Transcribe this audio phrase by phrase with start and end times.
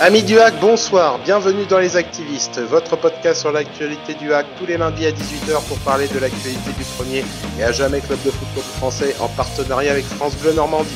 [0.00, 4.66] Amis du hack, bonsoir, bienvenue dans Les Activistes, votre podcast sur l'actualité du hack tous
[4.66, 7.24] les lundis à 18h pour parler de l'actualité du premier
[7.58, 10.90] et à jamais club de football français en partenariat avec France Bleu Normandie.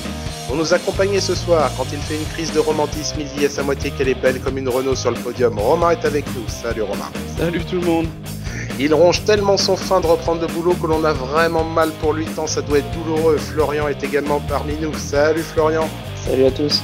[0.48, 3.50] Pour nous accompagner ce soir, quand il fait une crise de romantisme, il dit à
[3.50, 5.58] sa moitié qu'elle est belle comme une Renault sur le podium.
[5.58, 7.10] Romain est avec nous, salut Romain.
[7.38, 8.06] Salut tout le monde.
[8.78, 12.12] Il ronge tellement son fin de reprendre le boulot que l'on a vraiment mal pour
[12.12, 13.36] lui tant ça doit être douloureux.
[13.38, 14.92] Florian est également parmi nous.
[14.94, 15.88] Salut Florian.
[16.26, 16.82] Salut à tous.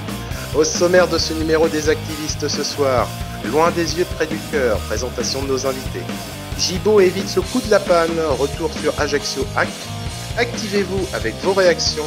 [0.55, 3.09] Au sommaire de ce numéro des activistes ce soir,
[3.51, 6.03] loin des yeux près du cœur, présentation de nos invités.
[6.59, 9.71] Gibo évite ce coup de la panne, retour sur Ajaccio Hack.
[10.37, 12.05] Activez-vous avec vos réactions.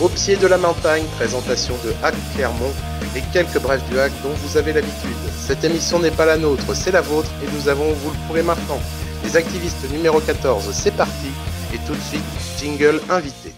[0.00, 2.72] Au pied de la montagne, présentation de Hack Clermont
[3.14, 5.10] et quelques brefs du hack dont vous avez l'habitude.
[5.38, 8.42] Cette émission n'est pas la nôtre, c'est la vôtre et nous avons, vous le pourrez
[8.42, 8.80] maintenant,
[9.24, 11.28] les activistes numéro 14, c'est parti
[11.74, 12.24] et tout de suite,
[12.58, 13.52] jingle invité.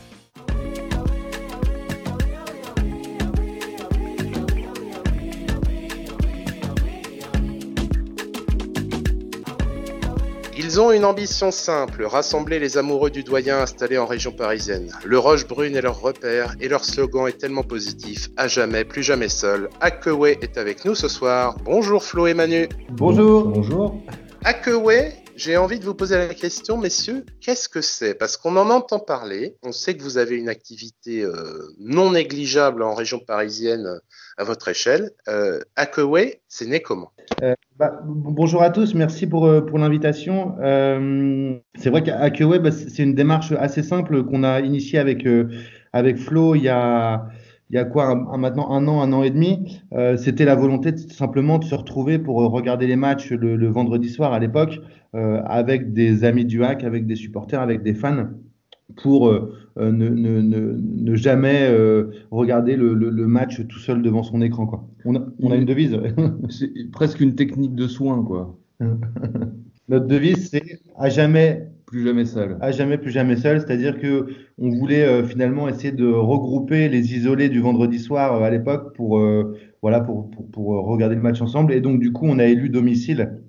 [10.73, 14.93] Ils ont une ambition simple, rassembler les amoureux du doyen installés en région parisienne.
[15.05, 19.03] Le Roche Brune est leur repère et leur slogan est tellement positif, à jamais, plus
[19.03, 19.69] jamais seul.
[19.81, 21.57] Akeway est avec nous ce soir.
[21.65, 22.69] Bonjour Flo et Manu.
[22.91, 23.49] Bonjour.
[23.49, 24.01] Bonjour.
[24.45, 28.15] Akeway, j'ai envie de vous poser la question, messieurs, qu'est-ce que c'est?
[28.15, 32.83] Parce qu'on en entend parler, on sait que vous avez une activité euh, non négligeable
[32.83, 33.99] en région parisienne euh,
[34.37, 35.13] à votre échelle.
[35.29, 35.61] Euh,
[36.49, 37.13] c'est né comment?
[37.43, 40.57] Euh, bah, bonjour à tous, merci pour, pour l'invitation.
[41.79, 45.27] C'est vrai qu'Akeway, bah, c'est une démarche assez simple qu'on a initiée avec,
[45.95, 47.31] avec Flo il y a,
[47.71, 49.81] il y a quoi, un, maintenant un an, un an et demi.
[49.93, 53.69] Euh, C'était la volonté de, simplement de se retrouver pour regarder les matchs le, le
[53.69, 54.81] vendredi soir à l'époque
[55.13, 58.29] avec des amis du hack, avec des supporters, avec des fans
[58.97, 59.29] pour
[59.81, 64.23] euh, ne, ne, ne, ne, jamais euh, regarder le, le, le, match tout seul devant
[64.23, 64.67] son écran.
[64.67, 64.87] Quoi.
[65.05, 65.97] On, a, on a une devise.
[66.49, 68.23] c'est presque une technique de soin.
[68.25, 68.59] Quoi.
[69.89, 71.69] Notre devise, c'est à jamais.
[71.91, 72.57] Plus jamais seul.
[72.63, 73.61] À jamais, plus jamais seul.
[73.61, 74.29] C'est-à-dire que
[74.59, 79.21] on voulait euh, finalement essayer de regrouper les isolés du vendredi soir à l'époque pour,
[79.83, 81.73] voilà, pour, pour, pour, regarder le match ensemble.
[81.73, 83.41] Et donc, du coup, on a élu domicile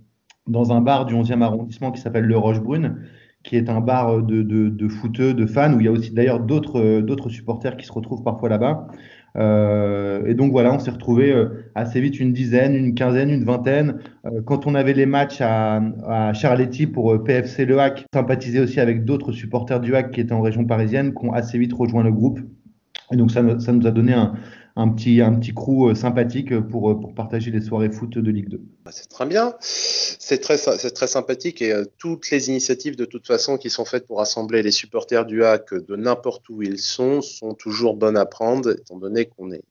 [0.47, 2.97] dans un bar du 11e arrondissement qui s'appelle Le Roche-Brune
[3.43, 6.11] qui est un bar de, de, de footeux, de fans, où il y a aussi
[6.11, 8.87] d'ailleurs d'autres supporters qui se retrouvent parfois là-bas.
[9.37, 11.33] Euh, et donc voilà, on s'est retrouvé
[11.75, 13.99] assez vite une dizaine, une quinzaine, une vingtaine.
[14.25, 18.79] Euh, quand on avait les matchs à, à Charletti pour PFC Le Hack, sympathisé aussi
[18.79, 22.03] avec d'autres supporters du Hack qui étaient en région parisienne, qui ont assez vite rejoint
[22.03, 22.39] le groupe.
[23.11, 24.33] Et donc ça, ça nous a donné un,
[24.75, 28.61] un petit, un petit crew sympathique pour, pour partager les soirées foot de Ligue 2.
[28.91, 33.57] C'est très bien, c'est très, très sympathique et euh, toutes les initiatives de toute façon
[33.57, 37.53] qui sont faites pour rassembler les supporters du hack de n'importe où ils sont sont
[37.53, 39.63] toujours bonnes à prendre étant donné qu'on est,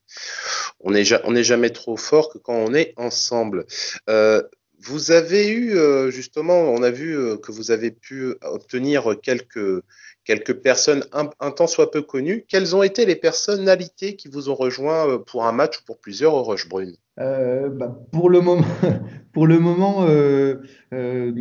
[0.81, 3.66] on est, on est jamais trop fort que quand on est ensemble.
[4.09, 4.43] Euh,
[4.83, 9.83] vous avez eu euh, justement, on a vu que vous avez pu obtenir quelques
[10.31, 12.45] quelques personnes un, un, temps soit peu connues.
[12.49, 16.35] Quelles ont été les personnalités qui vous ont rejoint pour un match ou pour plusieurs
[16.35, 18.65] au Rochebrune euh, bah, pour le moment,
[19.33, 20.55] pour le moment euh,
[20.95, 21.33] euh,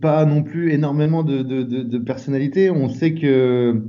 [0.00, 2.70] pas non plus énormément de, de, de, de, personnalités.
[2.70, 3.82] On sait que,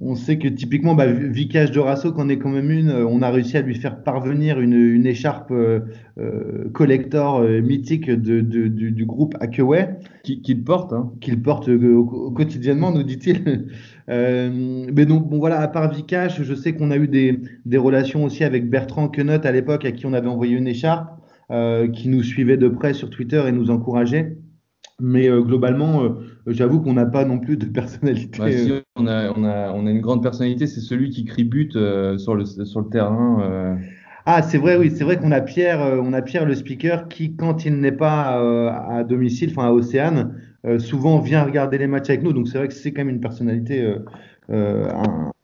[0.00, 3.30] on sait que typiquement, bah, Vicage de Rasso, qu'on est quand même une, on a
[3.30, 5.80] réussi à lui faire parvenir une, une écharpe euh,
[6.72, 9.96] collector mythique de, du, du, groupe Akeway.
[10.22, 11.12] Qu'il qui porte, hein.
[11.20, 11.68] Qu'il porte
[12.36, 13.66] quotidiennement, nous dit-il.
[14.10, 17.78] Euh, mais donc, bon, voilà, à part Vikash, je sais qu'on a eu des, des,
[17.78, 21.10] relations aussi avec Bertrand Quenot à l'époque, à qui on avait envoyé une écharpe,
[21.50, 24.36] euh, qui nous suivait de près sur Twitter et nous encourageait.
[25.00, 26.10] Mais euh, globalement, euh,
[26.46, 28.38] j'avoue qu'on n'a pas non plus de personnalité.
[28.38, 31.44] Bah, si, on, a, on, a, on a une grande personnalité, c'est celui qui crie
[31.44, 33.78] but euh, sur, le, sur le terrain.
[34.26, 37.36] Ah, c'est vrai, oui, c'est vrai qu'on a Pierre, on a Pierre le speaker qui,
[37.36, 38.40] quand il n'est pas
[38.88, 40.30] à domicile, enfin à Océane, euh,
[40.78, 42.32] souvent vient regarder les matchs avec nous.
[42.32, 43.98] Donc c'est vrai que c'est quand même une personnalité euh,
[44.50, 44.88] euh,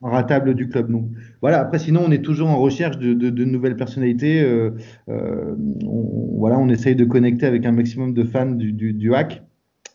[0.03, 0.91] ratable du club.
[0.91, 1.09] Donc
[1.41, 1.61] voilà.
[1.61, 4.43] Après, sinon, on est toujours en recherche de, de, de nouvelles personnalités.
[4.43, 4.71] Euh,
[5.09, 9.43] on, voilà, on essaye de connecter avec un maximum de fans du, du, du hack.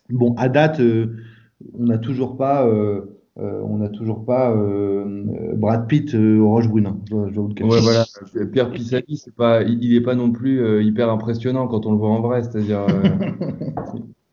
[0.10, 2.68] Bon, à date, on n'a toujours pas.
[3.38, 5.26] Euh, on n'a toujours pas euh,
[5.56, 6.94] Brad Pitt euh, au Roche Brune.
[7.10, 8.06] Je, je ouais, voilà.
[8.54, 12.22] Pierre c'est pas, il n'est pas non plus hyper impressionnant quand on le voit en
[12.22, 12.44] vrai.
[12.44, 12.86] C'est-à-dire,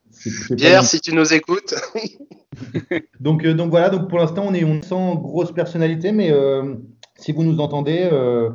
[0.57, 1.75] Pierre, si tu nous écoutes.
[3.21, 6.75] donc, euh, donc voilà, donc pour l'instant, on est on sent grosse personnalité, mais euh,
[7.17, 8.51] si vous nous entendez, euh,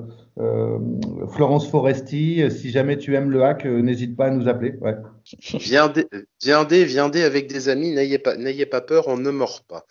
[1.30, 4.76] Florence Foresti, si jamais tu aimes le hack, n'hésite pas à nous appeler.
[4.82, 4.96] Ouais.
[5.54, 6.08] Viendez,
[6.42, 9.86] viendez, viendez avec des amis, n'ayez pas, n'ayez pas peur, on ne mord pas.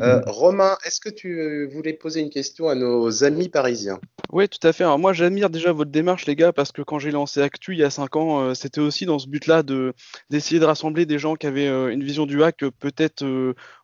[0.00, 4.00] Euh, Romain, est-ce que tu voulais poser une question à nos amis parisiens?
[4.32, 4.84] Oui, tout à fait.
[4.84, 7.78] Alors moi, j'admire déjà votre démarche, les gars, parce que quand j'ai lancé Actu il
[7.78, 9.92] y a 5 ans, euh, c'était aussi dans ce but-là de
[10.30, 13.24] d'essayer de rassembler des gens qui avaient euh, une vision du hack peut-être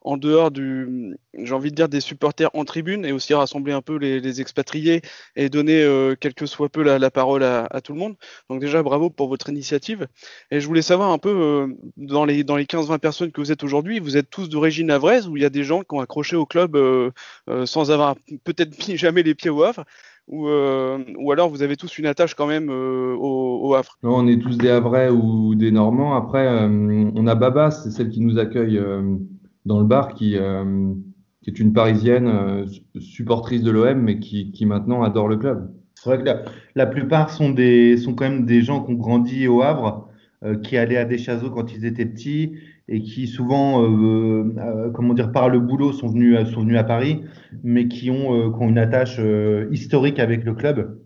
[0.02, 3.82] en dehors du, j'ai envie de dire, des supporters en tribune, et aussi rassembler un
[3.82, 5.02] peu les, expatriés
[5.36, 8.16] et donner quelque soit peu la, parole à, à, tout le monde.
[8.50, 10.06] Donc déjà, bravo pour votre initiative.
[10.50, 13.62] Et je voulais savoir un peu, dans les, dans les 15-20 personnes que vous êtes
[13.62, 16.36] aujourd'hui, vous êtes tous d'origine havraise ou il y a des gens qui ont accroché
[16.36, 17.10] au club euh,
[17.48, 19.84] euh, sans avoir peut-être mis jamais les pieds au Havre
[20.28, 23.96] ou, euh, ou alors vous avez tous une attache quand même au, Havre?
[24.02, 26.16] Non, on est tous des Havrais ou des Normands.
[26.16, 28.82] Après, on a Baba, c'est celle qui nous accueille
[29.66, 30.36] dans le bar, qui,
[31.42, 32.66] qui est une Parisienne
[32.98, 35.70] supportrice de l'OM, mais qui, qui maintenant adore le club.
[35.94, 36.42] C'est vrai que la,
[36.74, 40.05] la, plupart sont, des, sont quand même des gens qui ont grandi au Havre,
[40.62, 41.18] qui allaient à des
[41.50, 42.52] quand ils étaient petits
[42.88, 46.84] et qui souvent, euh, euh, comment dire, par le boulot sont venus, sont venus à
[46.84, 47.22] Paris,
[47.64, 49.20] mais qui ont, euh, qui une attache
[49.70, 50.98] historique avec le club.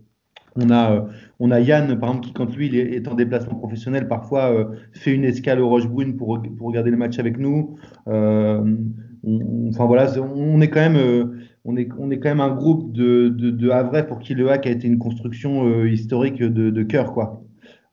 [0.56, 1.06] On a,
[1.38, 5.24] on a Yann, par exemple, qui, quand lui est en déplacement professionnel, parfois fait une
[5.24, 7.78] escale au Rochebrune pour, pour regarder le match avec nous.
[8.06, 11.30] enfin voilà, on est quand même,
[11.64, 14.50] on est, on est quand même un groupe de, de, de Havrais pour qui le
[14.50, 17.44] hack a été une construction historique de, de cœur, quoi.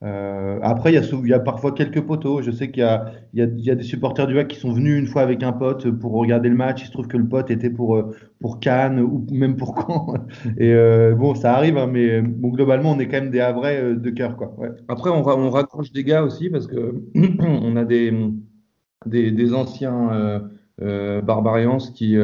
[0.03, 2.41] Euh, après, il y, a, parfois quelques poteaux.
[2.41, 2.87] Je sais qu'il
[3.33, 6.13] y a, des supporters du HAC qui sont venus une fois avec un pote pour
[6.13, 6.83] regarder le match.
[6.83, 10.13] Il se trouve que le pote était pour, euh, pour Cannes ou même pour Caen.
[10.57, 14.09] Et euh, bon, ça arrive, hein, mais globalement, on est quand même des Havrais de
[14.11, 14.37] cœur.
[14.37, 14.55] Quoi.
[14.87, 20.41] Après, on, raccroche des gars aussi parce que on a des, anciens
[20.81, 22.15] euh Barbarians qui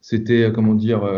[0.00, 1.08] s'étaient, comment dire,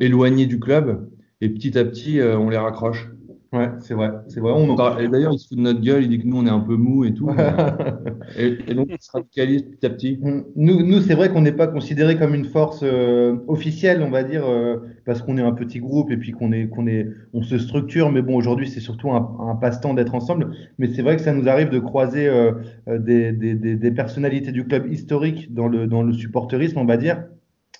[0.00, 1.08] éloignés du club.
[1.40, 3.08] Et petit à petit, on les raccroche.
[3.52, 4.52] Ouais, c'est vrai, c'est vrai.
[4.52, 6.50] On Et d'ailleurs, il se fout de notre gueule, il dit que nous, on est
[6.50, 7.28] un peu mou et tout.
[8.38, 10.20] et, et, donc, il se radicalise petit à petit.
[10.54, 14.22] Nous, nous c'est vrai qu'on n'est pas considéré comme une force euh, officielle, on va
[14.22, 17.42] dire, euh, parce qu'on est un petit groupe et puis qu'on est, qu'on est, on
[17.42, 18.12] se structure.
[18.12, 20.52] Mais bon, aujourd'hui, c'est surtout un, un passe-temps d'être ensemble.
[20.78, 22.52] Mais c'est vrai que ça nous arrive de croiser euh,
[22.86, 26.96] des, des, des, des, personnalités du club historique dans le, dans le supporterisme, on va
[26.96, 27.24] dire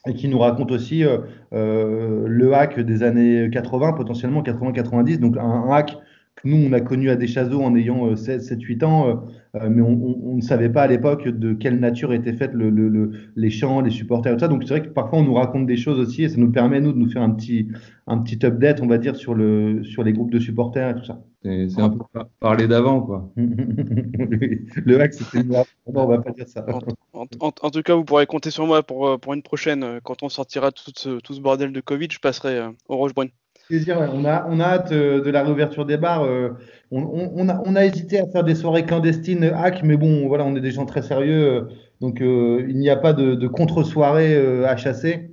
[0.06, 1.18] et qui nous raconte aussi euh,
[1.52, 5.96] euh, le hack des années 80, potentiellement 80-90, donc un, hack
[6.36, 9.24] que nous, on a connu à Deschazos en ayant 7-8 euh, ans,
[9.56, 12.52] euh, mais on, on, on, ne savait pas à l'époque de quelle nature étaient faites
[12.52, 14.48] le, le, le, les chants, les supporters, tout ça.
[14.48, 16.80] Donc c'est vrai que parfois on nous raconte des choses aussi et ça nous permet,
[16.80, 17.68] nous, de nous faire un petit,
[18.06, 21.04] un petit update, on va dire, sur, le, sur les groupes de supporters et tout
[21.04, 21.20] ça.
[21.42, 21.98] C'est un peu
[22.38, 23.32] parler d'avant, quoi.
[23.36, 26.66] le hack, c'était Non, on va pas dire ça.
[27.14, 30.00] En, en, en, tout cas, vous pourrez compter sur moi pour, pour une prochaine.
[30.04, 33.30] Quand on sortira tout ce, tout ce bordel de Covid, je passerai euh, au Rochebrune.
[33.72, 36.24] On a, hâte euh, de la réouverture des bars.
[36.24, 36.50] Euh,
[36.90, 40.72] on, a, hésité à faire des soirées clandestines hack, mais bon, voilà, on est des
[40.72, 41.68] gens très sérieux.
[42.00, 45.30] Donc, il n'y a pas de, contre-soirée à chasser.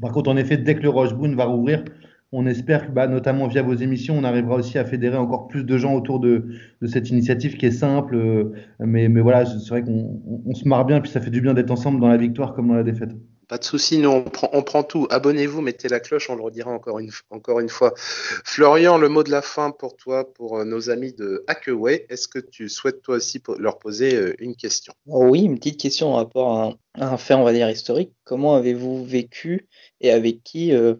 [0.00, 1.84] Par contre, en effet, dès que le Rochebrune va rouvrir,
[2.32, 5.64] on espère que, bah, notamment via vos émissions, on arrivera aussi à fédérer encore plus
[5.64, 6.46] de gens autour de,
[6.86, 8.16] cette initiative qui est simple.
[8.16, 11.40] Euh, mais, mais voilà, c'est vrai qu'on on, se marre bien, puis ça fait du
[11.40, 13.12] bien d'être ensemble dans la victoire comme dans la défaite.
[13.48, 15.06] Pas de souci, nous on prend, on prend tout.
[15.10, 17.94] Abonnez-vous, mettez la cloche, on le redira encore une, encore une fois.
[17.96, 22.06] Florian, le mot de la fin pour toi, pour euh, nos amis de Hackaway.
[22.08, 24.92] Est-ce que tu souhaites toi aussi leur poser euh, une question?
[25.06, 26.70] Oh Oui, une petite question en rapport à un,
[27.00, 28.12] à un, fait, on va dire, historique.
[28.24, 29.68] Comment avez-vous vécu
[30.00, 30.94] et avec qui euh,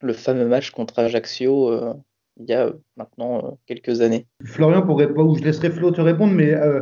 [0.00, 1.92] le fameux match contre Ajaccio euh,
[2.40, 4.26] il y a maintenant euh, quelques années?
[4.44, 6.80] Florian pourrait pas, ou je laisserai Flo te répondre, mais euh,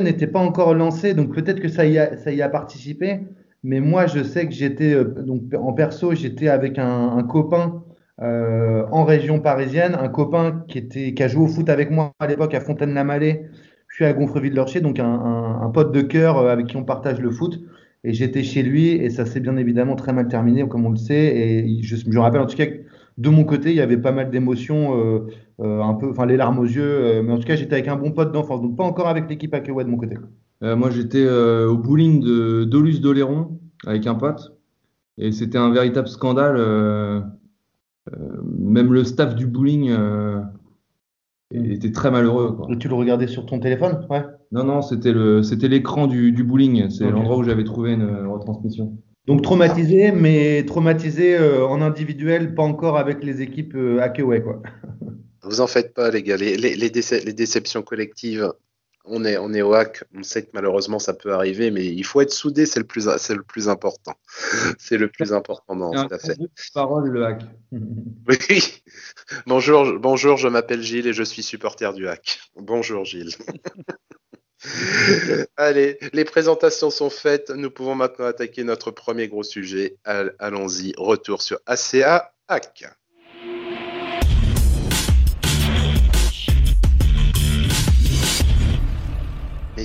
[0.00, 3.20] n'était pas encore lancé, donc peut-être que ça y, a, ça y a participé.
[3.68, 7.84] Mais moi, je sais que j'étais, euh, donc en perso, j'étais avec un, copain
[8.22, 12.12] euh, en région parisienne, un copain qui, était, qui a joué au foot avec moi
[12.18, 13.50] à l'époque à Fontaine-la-Mallet,
[13.88, 17.60] puis à Gonfreville-Lorcher, donc un, pote de cœur avec qui on partage le foot.
[18.04, 20.96] Et j'étais chez lui et ça s'est bien évidemment très mal terminé, comme on le
[20.96, 21.36] sait.
[21.36, 22.78] Et je, je me rappelle en tout cas que
[23.18, 25.26] de mon côté, il y avait pas mal d'émotions, euh,
[25.60, 26.82] euh, un peu, enfin les larmes aux yeux.
[26.82, 29.28] Euh, mais en tout cas, j'étais avec un bon pote d'enfance, donc pas encore avec
[29.28, 30.16] l'équipe Akewa de mon côté.
[30.62, 34.56] Euh, moi, j'étais euh, au bowling de Dolus d'Oléron avec un pote.
[35.16, 36.56] Et c'était un véritable scandale.
[38.44, 39.96] même le staff du bowling
[41.52, 42.52] était très malheureux.
[42.52, 42.68] Quoi.
[42.70, 44.24] Et tu le regardais sur ton téléphone Ouais?
[44.52, 46.88] Non, non, c'était le, c'était l'écran du, du bowling.
[46.88, 47.12] C'est okay.
[47.12, 48.96] l'endroit où j'avais trouvé une retransmission.
[49.28, 54.62] Donc traumatisé, mais traumatisé euh, en individuel, pas encore avec les équipes euh, Hackaway, quoi.
[55.42, 56.38] Vous en faites pas, les gars.
[56.38, 58.50] Les, les, les, déce les déceptions collectives,
[59.10, 60.04] on est, on est au hack.
[60.14, 63.08] On sait que malheureusement ça peut arriver, mais il faut être soudé, c'est le plus,
[63.18, 64.14] c'est le plus important.
[64.78, 66.36] c'est le plus important, non, tout à fait.
[66.74, 67.42] Parole le hack.
[67.72, 68.82] oui.
[69.46, 70.36] Bonjour, bonjour.
[70.36, 72.40] Je m'appelle Gilles et je suis supporter du hack.
[72.56, 73.34] Bonjour Gilles.
[75.56, 77.50] Allez, les présentations sont faites.
[77.50, 79.96] Nous pouvons maintenant attaquer notre premier gros sujet.
[80.04, 80.94] Allons-y.
[80.96, 82.84] Retour sur ACA HAC.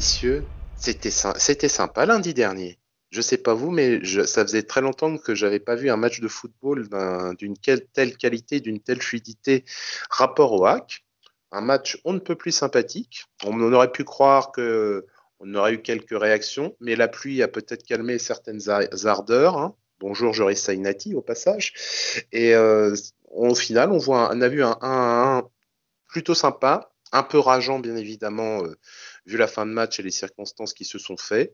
[0.03, 0.43] Messieurs,
[0.75, 2.77] c'était sympa lundi dernier.
[3.09, 6.19] Je sais pas vous, mais ça faisait très longtemps que j'avais pas vu un match
[6.19, 6.89] de football
[7.37, 9.63] d'une telle qualité, d'une telle fluidité
[10.09, 11.05] rapport au hack.
[11.53, 13.27] Un match on ne peut plus sympathique.
[13.45, 15.05] On aurait pu croire que
[15.39, 18.67] on aurait eu quelques réactions, mais la pluie a peut-être calmé certaines
[19.05, 19.57] ardeurs.
[19.57, 19.73] Hein.
[20.01, 21.73] Bonjour Joris Sainati au passage.
[22.33, 22.93] Et euh,
[23.31, 25.43] au final, on, voit, a vu un 1
[26.09, 28.75] plutôt sympa, un peu rageant bien évidemment, euh,
[29.25, 31.53] vu la fin de match et les circonstances qui se sont faites.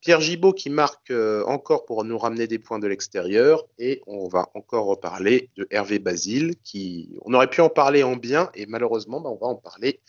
[0.00, 3.66] Pierre Gibaud qui marque euh, encore pour nous ramener des points de l'extérieur.
[3.78, 8.16] Et on va encore reparler de Hervé Basile, qui on aurait pu en parler en
[8.16, 10.00] bien, et malheureusement, bah, on va en parler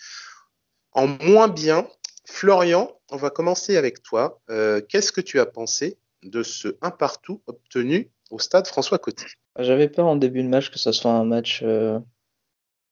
[0.91, 1.87] en moins bien.
[2.25, 4.39] Florian, on va commencer avec toi.
[4.49, 9.25] Euh, qu'est-ce que tu as pensé de ce 1 partout obtenu au stade François Coty?
[9.59, 11.99] J'avais peur en début de match que ce soit un match euh,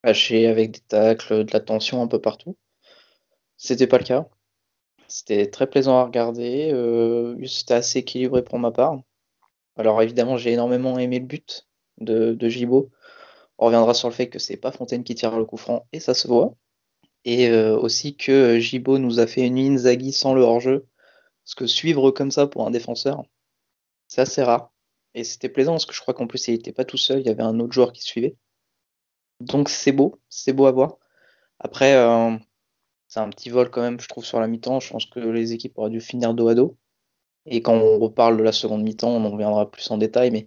[0.03, 2.57] haché avec des tacles, de la tension un peu partout.
[3.63, 4.27] C'était pas le cas.
[5.07, 6.71] C'était très plaisant à regarder.
[6.73, 8.97] Euh, c'était assez équilibré pour ma part.
[9.77, 11.67] Alors évidemment, j'ai énormément aimé le but
[11.99, 12.65] de, de
[13.59, 15.99] On reviendra sur le fait que c'est pas Fontaine qui tire le coup franc et
[15.99, 16.55] ça se voit.
[17.23, 20.87] Et euh, aussi que Gibo nous a fait une Inzaghi sans le hors-jeu.
[21.45, 23.23] Parce que suivre comme ça pour un défenseur,
[24.07, 24.71] c'est assez rare.
[25.13, 27.27] Et c'était plaisant parce que je crois qu'en plus il n'était pas tout seul, il
[27.27, 28.35] y avait un autre joueur qui suivait.
[29.39, 30.97] Donc c'est beau, c'est beau à voir.
[31.59, 32.37] Après, euh,
[33.11, 34.79] c'est un petit vol quand même, je trouve, sur la mi-temps.
[34.79, 36.77] Je pense que les équipes auraient dû finir dos à dos.
[37.45, 40.31] Et quand on reparle de la seconde mi-temps, on en reviendra plus en détail.
[40.31, 40.45] Mais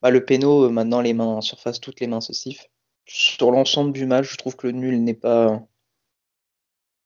[0.00, 2.70] bah, le péno, euh, maintenant, les mains en surface, toutes les mains se sifflent.
[3.06, 5.60] Sur l'ensemble du match, je trouve que le nul n'est pas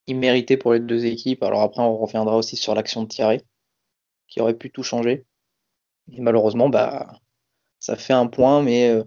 [0.07, 1.43] immérité pour les deux équipes.
[1.43, 3.41] Alors après, on reviendra aussi sur l'action de Thierry,
[4.29, 5.25] qui aurait pu tout changer.
[6.13, 7.19] Et malheureusement, bah,
[7.79, 9.05] ça fait un point, mais euh,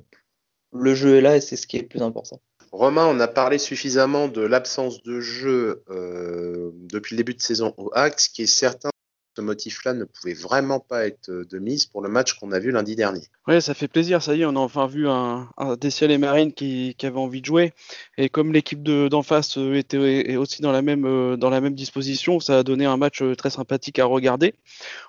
[0.71, 2.41] le jeu est là et c'est ce qui est le plus important.
[2.73, 7.75] Romain, on a parlé suffisamment de l'absence de jeu euh, depuis le début de saison
[7.77, 8.89] au Axe, qui est certain
[9.35, 12.71] ce motif-là ne pouvait vraiment pas être de mise pour le match qu'on a vu
[12.71, 13.21] lundi dernier.
[13.47, 16.53] Oui, ça fait plaisir, ça y est, on a enfin vu un, un et Marine
[16.53, 17.73] qui, avait envie de jouer.
[18.17, 21.73] Et comme l'équipe d'en face euh, était aussi dans la, même, euh, dans la même
[21.73, 24.53] disposition, ça a donné un match euh, très sympathique à regarder.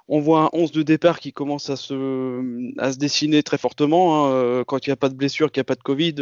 [0.09, 4.27] On voit un 11 de départ qui commence à se, à se dessiner très fortement.
[4.27, 6.15] Hein, quand il n'y a pas de blessure, qu'il n'y a pas de Covid,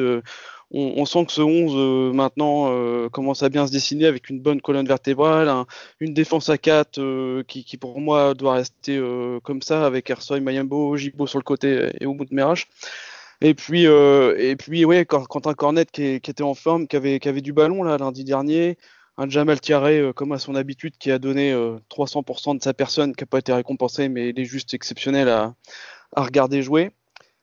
[0.72, 4.40] on, sent que ce 11 euh, maintenant euh, commence à bien se dessiner avec une
[4.40, 5.50] bonne colonne vertébrale,
[6.00, 9.00] une défense à 4 euh, qui, pour moi doit rester
[9.42, 12.66] comme ça avec Ersoy, Mayambo, Jibo sur le côté et Oumout Merach.
[13.40, 17.40] Et puis, et puis ouais, Quentin Cornet qui, était en forme, qui avait, qui avait
[17.40, 18.78] du ballon là lundi dernier,
[19.18, 21.52] un Jamal Tiaré comme à son habitude qui a donné
[21.90, 25.54] 300% de sa personne, qui n'a pas été récompensé, mais il est juste exceptionnel à
[26.16, 26.92] regarder jouer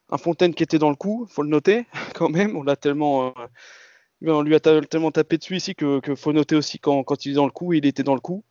[0.10, 1.86] un Fontaine qui était dans le coup, faut le noter
[2.16, 2.56] quand même.
[2.56, 6.80] On l'a tellement, euh, on lui a tellement tapé dessus ici que, faut noter aussi
[6.80, 8.44] quand, il est dans le coup, il était dans le coup.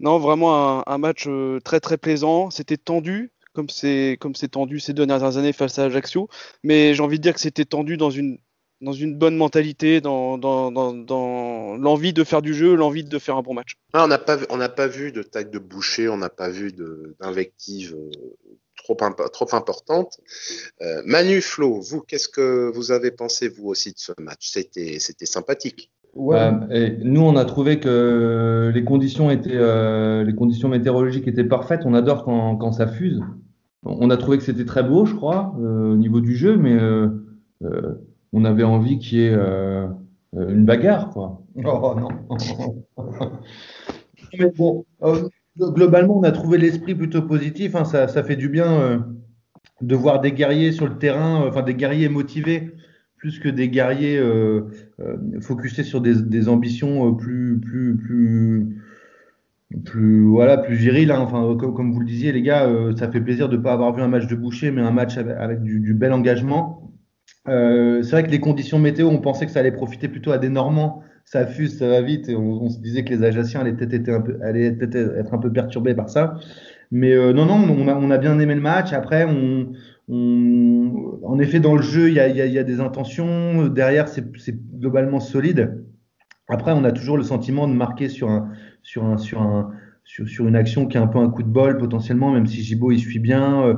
[0.00, 2.50] Non, vraiment un, match euh, très très plaisant.
[2.50, 6.28] C'était tendu, comme c'est comme c'est tendu ces deux dernières années face à Ajaccio.
[6.62, 8.38] Mais j'ai envie de dire que c'était tendu dans une
[8.80, 13.36] dans une bonne mentalité, dans, dans, dans, l'envie de faire du jeu, l'envie de faire
[13.36, 13.74] un bon match.
[13.92, 14.36] Ah, on n'a pas,
[14.68, 16.72] pas vu de taille de boucher, on n'a pas vu
[17.18, 17.96] d'invective
[18.96, 20.18] trop, trop importante.
[20.80, 24.50] Euh, Manu Flo, vous, qu'est-ce que vous avez pensé vous aussi de ce match?
[24.50, 25.90] C'était, c'était sympathique.
[26.14, 26.50] Ouais.
[26.70, 31.82] Euh, nous, on a trouvé que les conditions étaient, euh, les conditions météorologiques étaient parfaites.
[31.84, 33.20] On adore quand, quand ça fuse.
[33.84, 36.76] On a trouvé que c'était très beau, je crois, au niveau du jeu, mais
[38.32, 39.36] on avait envie qu'il y ait
[40.36, 41.40] une bagarre, quoi.
[41.64, 42.08] Oh non.
[44.38, 44.84] mais bon,
[45.58, 47.74] globalement, on a trouvé l'esprit plutôt positif.
[47.74, 47.84] Hein.
[47.84, 48.98] ça, fait du bien euh,
[49.80, 52.72] de voir des guerriers sur le terrain, euh, enfin des guerriers motivés,
[53.16, 54.62] plus que des guerriers euh,
[55.40, 58.76] focusés sur des, ambitions plus, plus, plus,
[59.84, 61.10] plus, voilà, plus viriles.
[61.10, 61.20] Hein.
[61.20, 64.02] Enfin, comme, vous le disiez, les gars, ça fait plaisir de ne pas avoir vu
[64.02, 66.92] un match de boucher, mais un match avec, du, bel engagement.
[67.46, 70.48] c'est vrai que les conditions météo, on pensait que ça allait profiter plutôt à des
[70.48, 72.28] Normands ça fuse, ça va vite.
[72.28, 76.38] Et on, se disait que les Ajacciens allaient peut-être être, un peu perturbés par ça.
[76.90, 78.94] Mais euh, non, non, on a, bien aimé le match.
[78.94, 79.72] Après, on,
[80.08, 83.66] en effet, dans le jeu, il y a, des intentions.
[83.68, 84.24] Derrière, c'est
[84.78, 85.84] globalement solide.
[86.48, 88.50] Après, on a toujours le sentiment de marquer sur, un,
[88.82, 89.70] sur, un, sur, un,
[90.04, 92.90] sur, une action qui est un peu un coup de bol potentiellement, même si Gibo
[92.90, 93.66] il suit bien.
[93.66, 93.74] Euh,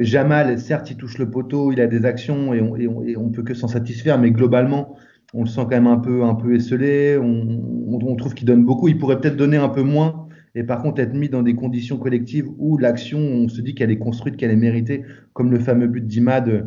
[0.00, 3.42] Jamal, certes, il touche le poteau, il a des actions et on, et on, peut
[3.42, 4.96] que s'en satisfaire, mais globalement,
[5.34, 7.18] on le sent quand même un peu, un peu esselé.
[7.18, 7.60] On,
[7.90, 8.88] on, trouve qu'il donne beaucoup.
[8.88, 10.28] Il pourrait peut-être donner un peu moins.
[10.54, 13.90] Et par contre, être mis dans des conditions collectives où l'action, on se dit qu'elle
[13.90, 16.62] est construite, qu'elle est méritée, comme le fameux but d'Imad euh,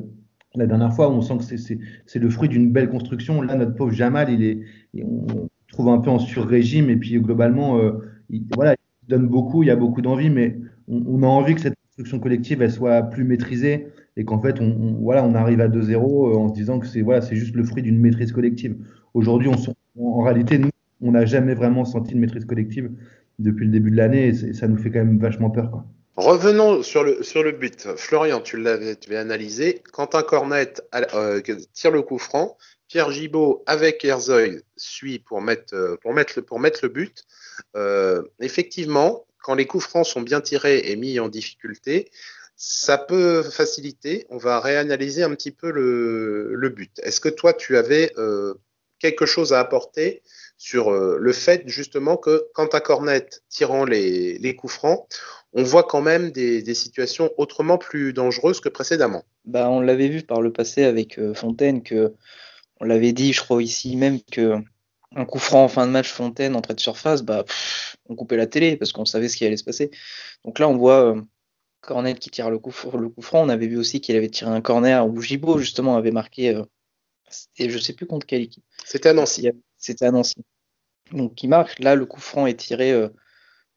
[0.55, 3.41] la dernière fois, où on sent que c'est le fruit d'une belle construction.
[3.41, 4.59] Là, notre pauvre Jamal, il est,
[5.01, 6.89] on trouve un peu en sur-régime.
[6.89, 7.91] Et puis, globalement, euh,
[8.29, 10.57] il, voilà, il donne beaucoup, il y a beaucoup d'envie, mais
[10.89, 13.87] on, on, a envie que cette construction collective, elle soit plus maîtrisée
[14.17, 17.01] et qu'en fait, on, voilà, on arrive à 2-0 euh, en se disant que c'est
[17.01, 18.77] voilà, c'est juste le fruit d'une maîtrise collective.
[19.15, 20.69] Aujourd'hui, on, en réalité, nous,
[21.01, 22.91] on n'a jamais vraiment senti une maîtrise collective
[23.39, 25.83] depuis le début de l'année et ça nous fait quand même vachement peur.
[26.17, 27.87] Revenons sur le, sur le but.
[27.95, 29.81] Florian, tu l'avais analysé.
[29.91, 30.73] Quentin Cornet
[31.15, 31.41] euh,
[31.73, 32.57] tire le coup franc.
[32.87, 37.23] Pierre Gibaud avec Herzoy suit pour mettre, euh, pour mettre, le, pour mettre le but.
[38.39, 42.11] Effectivement, quand les coups francs sont bien tirés et mis en difficulté,
[42.57, 44.27] ça peut faciliter.
[44.29, 46.91] On va réanalyser un petit peu le, but.
[47.01, 48.55] Est-ce que toi, tu avais euh,
[48.99, 50.21] quelque chose à apporter
[50.57, 55.07] sur euh, le fait justement que quand à Cornet tirant les, coups francs,
[55.53, 59.23] on voit quand même des, situations autrement plus dangereuses que précédemment?
[59.45, 62.15] Bah, on l'avait vu par le passé avec euh, Fontaine que
[62.81, 64.55] on l'avait dit, je crois ici même que
[65.15, 67.45] un coup franc en fin de match Fontaine entrée de surface, bah
[68.09, 69.91] on coupait la télé parce qu'on savait ce qui allait se passer.
[70.45, 71.21] Donc là on voit euh,
[71.81, 73.43] Cornet qui tire le coup, le coup franc.
[73.43, 76.55] On avait vu aussi qu'il avait tiré un corner où Gibaud justement avait marqué.
[76.55, 76.63] Euh,
[77.57, 78.63] et je sais plus contre quelle équipe.
[78.85, 79.49] C'était à Nancy.
[79.77, 80.35] C'était à Nancy.
[81.11, 81.79] Donc qui marque.
[81.79, 83.09] Là, le coup franc est tiré euh,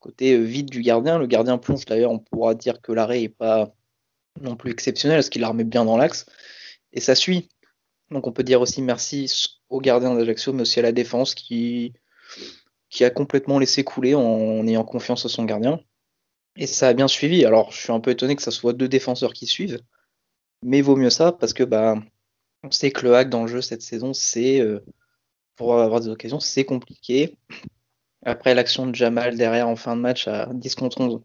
[0.01, 1.19] côté euh, vide du gardien.
[1.19, 1.85] Le gardien plonge.
[1.85, 3.73] D'ailleurs, on pourra dire que l'arrêt est pas
[4.41, 6.27] non plus exceptionnel parce qu'il la remet bien dans l'axe.
[6.93, 7.49] Et ça suit.
[8.11, 11.93] Donc on peut dire aussi merci au gardien d'Ajaccio, mais aussi à la défense qui,
[12.91, 15.81] qui a complètement laissé couler en ayant confiance en son gardien.
[16.57, 17.45] Et ça a bien suivi.
[17.45, 19.81] Alors, je suis un peu étonné que ça soit deux défenseurs qui suivent.
[20.63, 21.97] Mais vaut mieux ça parce que bah,
[22.63, 24.81] on sait que le hack dans le jeu cette saison, c'est euh,
[25.57, 27.37] pour avoir des occasions, c'est compliqué.
[28.25, 31.23] Après l'action de Jamal derrière en fin de match à 10 contre 11,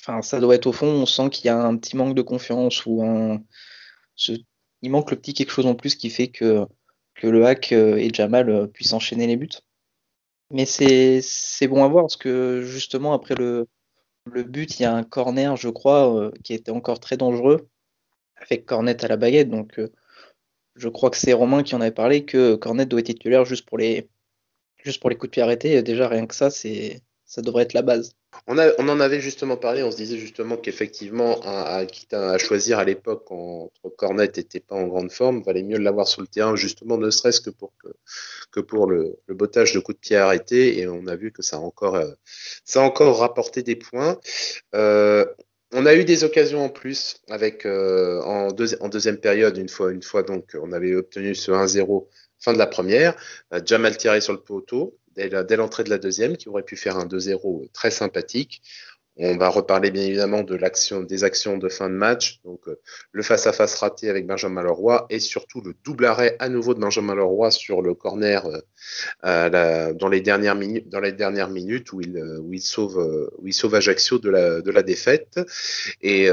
[0.00, 2.22] enfin, ça doit être au fond, on sent qu'il y a un petit manque de
[2.22, 3.02] confiance ou.
[4.82, 6.66] Il manque le petit quelque chose en plus qui fait que,
[7.14, 9.48] que le hack euh, et Jamal euh, puissent enchaîner les buts.
[10.50, 13.66] Mais c'est bon à voir parce que justement, après le,
[14.26, 17.68] le but, il y a un corner, je crois, euh, qui était encore très dangereux,
[18.36, 19.50] avec Cornet à la baguette.
[19.50, 19.92] Donc, euh,
[20.76, 23.66] je crois que c'est Romain qui en avait parlé, que Cornet doit être titulaire juste
[23.66, 24.08] pour les,
[24.78, 25.82] juste pour les coups de pied arrêtés.
[25.82, 28.14] Déjà, rien que ça, c'est, ça devrait être la base.
[28.46, 33.30] On, en avait justement parlé, on se disait justement qu'effectivement, à, à, choisir à l'époque
[33.30, 37.10] entre Cornet n'était pas en grande forme, valait mieux l'avoir sur le terrain, justement, ne
[37.10, 37.72] serait-ce que pour,
[38.86, 41.60] le, le, bottage de coups de pied arrêtés, et on a vu que ça a
[41.60, 44.18] encore, euh, rapporté des points.
[44.74, 45.24] Euh,
[45.72, 50.02] on a eu des occasions en plus avec euh, en, deuxième période, une fois, une
[50.26, 52.06] donc on avait obtenu ce 1-0
[52.38, 53.16] fin de la première.
[53.64, 57.06] Jamal tiré sur le poteau dès l'entrée de la deuxième, qui aurait pu faire un
[57.06, 58.62] 2-0 très sympathique.
[59.16, 62.80] On va reparler bien évidemment de l'action, des actions de fin de match, donc euh,
[63.12, 67.14] le face-à-face raté avec Benjamin Leroy et surtout le double arrêt à nouveau de Benjamin
[67.14, 68.44] Leroy sur le corner
[69.24, 74.30] euh, dans les dernières minutes, dans les dernières minutes où il, euh, sauve, Ajaccio de
[74.30, 75.38] la, défaite.
[76.02, 76.28] Et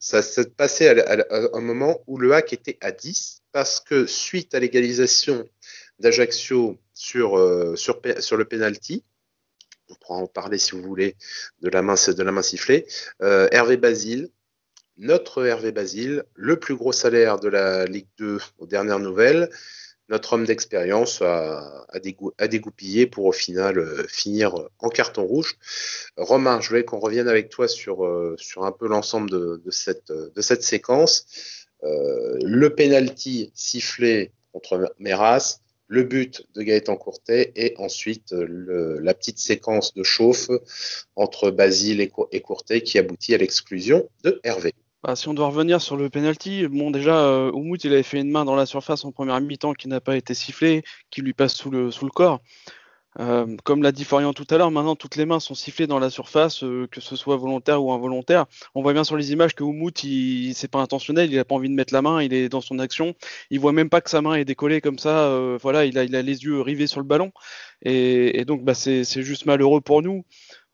[0.00, 3.78] ça s'est passé à, à, à, un moment où le hack était à 10 parce
[3.80, 5.46] que suite à l'égalisation
[5.98, 7.96] d'Ajaccio sur, euh, sur,
[8.36, 9.04] le penalty.
[9.88, 11.16] On pourra en parler si vous voulez
[11.60, 12.86] de la main, de la main sifflée.
[13.22, 14.30] Euh, Hervé Basile,
[14.98, 19.50] notre Hervé Basile, le plus gros salaire de la Ligue 2 aux dernières nouvelles,
[20.08, 21.86] notre homme d'expérience a,
[22.48, 25.58] dégoupillé pour au final euh, finir en carton rouge.
[26.16, 31.26] Romain, je voulais qu'on revienne avec toi sur, un peu l'ensemble de, cette, de séquence.
[31.82, 35.62] Le penalty sifflé contre Meras,
[35.92, 40.48] le but de Gaëtan Courtet et ensuite euh, la petite séquence de chauffe
[41.16, 44.72] entre Basile et, et qui aboutit à l'exclusion de Hervé.
[45.02, 48.30] Bah, si on doit revenir sur le penalty, bon déjà euh, il avait fait une
[48.30, 51.54] main dans la surface en première mi-temps qui n'a pas été sifflée, qui lui passe
[51.54, 52.40] sous le corps.
[53.20, 55.98] Euh, comme l'a dit Florian tout à l'heure, maintenant toutes les mains sont sifflées dans
[55.98, 58.46] la surface, euh, que ce soit volontaire ou involontaire.
[58.74, 61.54] On voit bien sur les images que Oumout, il, c'est pas intentionnel, il a pas
[61.54, 63.14] envie de mettre la main, il est dans son action,
[63.50, 65.26] il voit même pas que sa main est décollée comme ça.
[65.26, 67.32] Euh, voilà, il a, les yeux rivés sur le ballon,
[67.82, 70.24] et, donc bah, c'est, juste malheureux pour nous.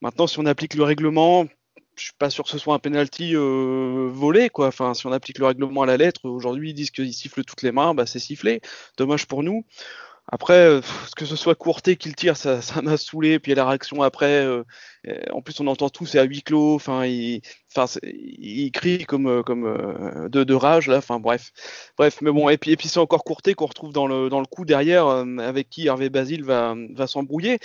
[0.00, 1.46] Maintenant, si on applique le règlement,
[1.96, 4.68] je suis pas sûr que ce soit un penalty volé quoi.
[4.68, 7.62] Enfin, si on applique le règlement à la lettre, aujourd'hui ils disent qu'ils sifflent toutes
[7.62, 8.60] les mains, bah c'est sifflé.
[8.96, 9.64] Dommage pour nous.
[10.30, 10.80] Après, euh,
[11.16, 13.38] que ce soit Courté qui le tire, ça, ça m'a saoulé.
[13.38, 14.62] Puis la réaction après, euh,
[15.30, 16.74] en plus on entend tout, c'est à huis clos.
[16.74, 17.40] Enfin, il,
[17.92, 20.98] il crie comme, comme de, de, rage là.
[20.98, 21.52] Enfin, bref,
[21.96, 22.18] bref.
[22.22, 24.46] Mais bon, et puis, et puis c'est encore Courté qu'on retrouve dans le, dans le
[24.46, 27.58] coup derrière, avec qui Hervé Basile va, va s'embrouiller.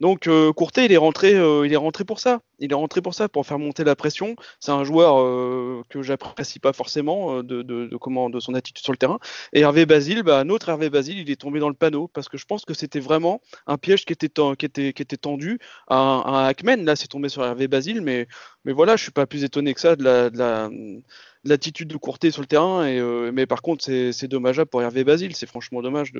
[0.00, 2.40] Donc euh, Courtet, il est rentré, euh, il est rentré pour ça.
[2.60, 4.36] Il est rentré pour ça, pour faire monter la pression.
[4.60, 8.92] C'est un joueur euh, que j'apprécie pas forcément de, de, comment, de son attitude sur
[8.92, 9.18] le terrain.
[9.52, 12.36] Et Hervé Basile, bah, notre Hervé Basile, il est tombé dans le panneau parce que
[12.36, 15.58] je pense que c'était vraiment un piège qui était, qui était, qui était tendu
[15.88, 16.84] à, Hackman.
[16.84, 18.26] Là, c'est tombé sur Hervé Basile, mais,
[18.68, 20.68] mais voilà, je suis pas plus étonné que ça de la, de la
[21.42, 22.86] l'attitude de Courté sur le terrain.
[22.86, 25.34] Euh, mais par contre, c'est dommageable pour Hervé Basile.
[25.34, 26.12] C'est franchement dommage.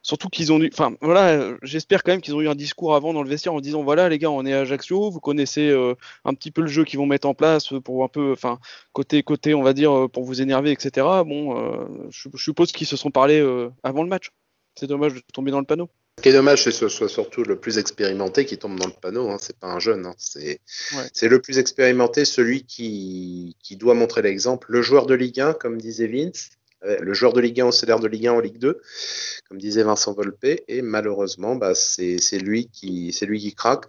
[0.00, 0.70] Surtout qu'ils ont eu.
[0.72, 3.60] Enfin, voilà, j'espère quand même qu'ils ont eu un discours avant dans le vestiaire en
[3.60, 6.68] disant voilà, les gars, on est à Ajaccio, vous connaissez euh, un petit peu le
[6.68, 8.32] jeu qu'ils vont mettre en place pour un peu.
[8.32, 8.58] Enfin,
[8.94, 11.06] côté, côté, on va dire, euh, pour vous énerver, etc.
[11.26, 11.54] Bon,
[12.08, 13.46] je, je, suppose qu'ils se sont parlé
[13.82, 14.30] avant le match.
[14.74, 15.90] C'est dommage de tomber dans le panneau.
[16.18, 18.88] Ce qui est dommage, c'est que ce soit surtout le plus expérimenté qui tombe dans
[18.88, 19.30] le panneau.
[19.30, 19.36] Hein.
[19.40, 20.04] C'est pas un jeune.
[20.04, 20.14] Hein.
[20.18, 24.66] C'est le plus expérimenté, celui qui, qui doit montrer l'exemple.
[24.68, 26.50] Le joueur de Ligue 1, comme disait Vince,
[26.84, 28.80] euh, le joueur de Ligue 1 au salaire de Ligue 1 en Ligue 2,
[29.48, 33.84] comme disait Vincent Volpe, et malheureusement, bah, c'est lui qui c'est lui qui craque.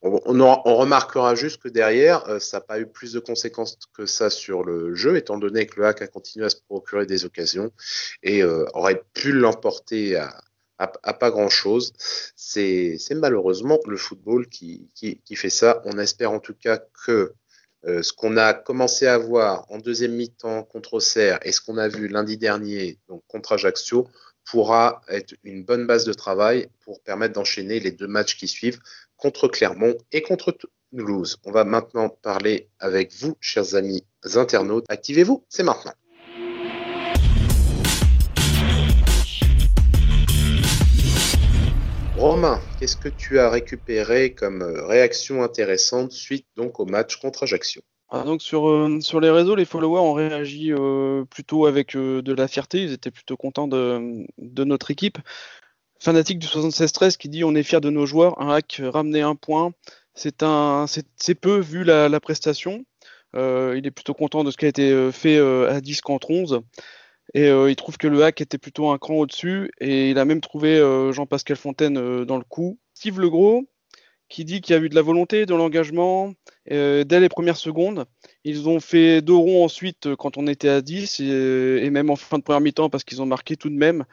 [0.00, 4.06] On, on, remarquera juste que derrière, euh, ça n'a pas eu plus de conséquences que
[4.06, 7.26] ça sur le jeu, étant donné que le hack a continué à se procurer des
[7.26, 7.72] occasions
[8.22, 10.16] et euh, aurait pu l'emporter
[10.78, 11.92] à, pas grand-chose.
[12.36, 14.88] C'est malheureusement le football qui,
[15.34, 15.82] fait ça.
[15.84, 17.34] On espère en tout cas que
[17.86, 21.76] euh, ce qu'on a commencé à voir en deuxième mi-temps contre Auxerre et ce qu'on
[21.76, 24.08] a vu lundi dernier donc contre Ajaccio
[24.50, 28.80] pourra être une bonne base de travail pour permettre d'enchaîner les deux matchs qui suivent
[29.16, 30.56] contre Clermont et contre
[30.92, 31.38] Toulouse.
[31.44, 34.86] On va maintenant parler avec vous, chers amis internautes.
[34.88, 35.92] Activez-vous, c'est maintenant.
[42.24, 47.42] Romain, qu'est-ce que tu as récupéré comme euh, réaction intéressante suite donc au match contre
[47.42, 47.82] Ajaccio?
[48.08, 52.32] Ah, donc sur, euh, sur les réseaux, les followers ont réagi euh, plutôt avec de
[52.32, 55.18] la fierté, ils étaient plutôt contents de, notre équipe.
[56.00, 59.34] Fanatique du 76-13 qui dit on est fier de nos joueurs, un hack ramené un
[59.34, 59.74] point,
[60.14, 60.34] c'est
[61.34, 62.86] peu vu la, la prestation.
[63.34, 66.62] il est plutôt content de ce qui a été fait à 10 contre 11.
[67.34, 69.70] Et euh, il trouve que le hack était plutôt un cran au-dessus.
[69.80, 72.78] Et il a même trouvé euh, Jean-Pascal Fontaine euh, dans le coup.
[72.94, 73.64] Steve Legros,
[74.28, 76.32] qui dit qu'il y a eu de la volonté, de l'engagement
[76.66, 78.06] dès les premières secondes.
[78.44, 82.38] Ils ont fait deux ronds ensuite quand on était à 10 et, même en fin
[82.38, 84.04] de première mi-temps parce qu'ils ont marqué tout de même.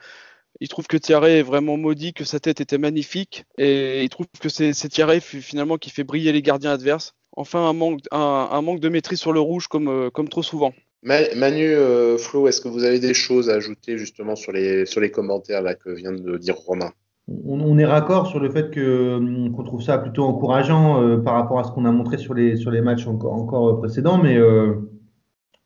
[0.60, 4.26] Il trouve que Thierry est vraiment maudit, que sa tête était magnifique et il trouve
[4.38, 7.14] que c'est Thierry finalement qui fait briller les gardiens adverses.
[7.34, 10.74] Enfin, un manque, de maîtrise sur le rouge comme trop souvent.
[11.02, 15.00] Manu, euh, Flo, est-ce que vous avez des choses à ajouter justement sur les, sur
[15.00, 16.92] les commentaires là, que vient de dire Romain?
[17.28, 21.34] On, est raccord sur le fait que hum, qu'on trouve ça plutôt encourageant euh, par
[21.34, 24.18] rapport à ce qu'on a montré sur les, sur les matchs encore, encore précédents.
[24.18, 24.74] Mais euh,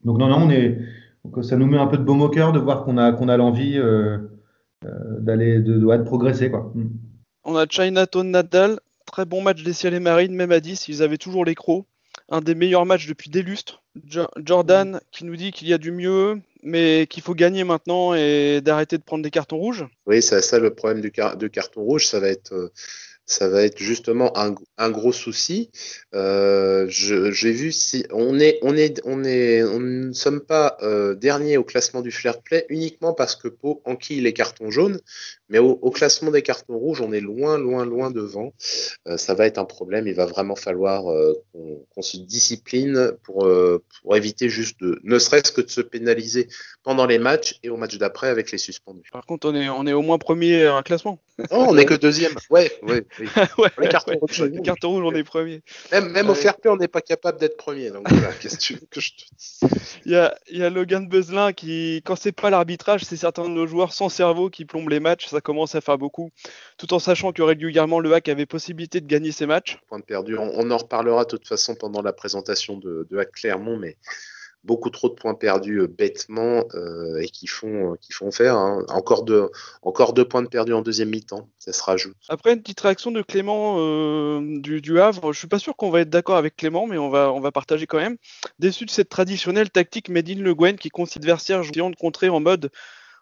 [0.05, 0.79] donc non, non, on est,
[1.43, 3.37] ça nous met un peu de baume au cœur de voir qu'on a, qu'on a
[3.37, 3.79] l'envie
[5.21, 6.51] d'aller de, de, progresser.
[6.51, 6.73] Quoi.
[6.75, 6.93] Hum.
[7.45, 11.03] On a Chinatown Nadal, très bon match des Ciel et Marines, même à 10, ils
[11.03, 11.87] avaient toujours les crocs
[12.29, 13.83] un des meilleurs matchs depuis des lustres.
[14.37, 18.61] Jordan qui nous dit qu'il y a du mieux, mais qu'il faut gagner maintenant et
[18.61, 19.87] d'arrêter de prendre des cartons rouges.
[20.07, 22.73] Oui, c'est ça le problème du carton rouge, ça va être euh,
[23.27, 25.71] ça va être justement un, gros souci.
[26.15, 31.15] Euh, j'ai vu si on est, on est, on est, on ne sommes pas euh,
[31.17, 35.01] dernier au classement du fair play uniquement parce que Pau enquille les cartons jaunes,
[35.49, 38.53] mais au, classement des cartons rouges, on est loin, loin, loin devant.
[39.07, 40.09] Euh, ça va être un problème.
[40.09, 45.19] Il va vraiment falloir euh, qu'on se discipline pour, euh, pour éviter juste de, ne
[45.19, 46.49] serait-ce que de se pénaliser
[46.83, 49.09] pendant les matchs et au match d'après avec les suspendus.
[49.13, 51.21] Par contre, on est, on est au moins premier à un classement.
[51.51, 52.33] On n'est que deuxième.
[52.51, 53.05] Ouais, ouais.
[53.59, 55.63] ouais les cartons rouges, les cartons rouges, on est premier.
[55.93, 57.91] Même, même au fair play, on n'est pas capable d'être premier.
[57.91, 59.61] Donc voilà, qu'est-ce que tu veux que je te dise?
[60.07, 63.55] Il y a, y a Logan Beuzelin qui, quand c'est pas l'arbitrage, c'est certains de
[63.55, 66.31] nos joueurs sans cerveau qui plombent les matchs ça commence à faire beaucoup,
[66.79, 69.79] tout en sachant que régulièrement le Hack avait possibilité de gagner ses matchs.
[69.89, 73.77] Point perdu, on, en reparlera de toute façon pendant la présentation de, de Hack Clermont,
[73.77, 73.97] mais
[74.67, 78.57] beaucoup trop de points perdus euh, bêtement euh, et qui font, euh, qui font faire.
[78.57, 78.85] Hein.
[78.89, 79.49] Encore, deux,
[79.83, 82.17] encore deux points de perdus en deuxième mi-temps, ça se rajoute.
[82.29, 86.01] Après une petite réaction de Clément du, du, Havre, je suis pas sûr qu'on va
[86.01, 88.17] être d'accord avec Clément, mais on va, on va partager quand même.
[88.59, 92.29] Déçu de cette traditionnelle tactique Made in Le Guen qui consiste adversaire jouant de contrer
[92.29, 92.71] en mode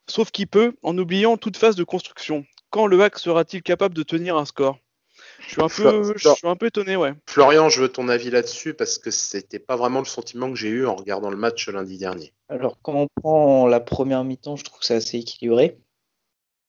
[0.09, 2.45] sauf qu'il peut, en oubliant toute phase de construction.
[2.71, 4.79] Quand le hack sera-t-il capable de tenir un score?
[5.40, 7.12] Je suis, un peu, je suis un peu étonné, ouais.
[7.27, 10.69] Florian, je veux ton avis là-dessus parce que c'était pas vraiment le sentiment que j'ai
[10.69, 12.33] eu en regardant le match lundi dernier.
[12.49, 15.79] Alors, quand on prend la première mi-temps, je trouve que c'est assez équilibré.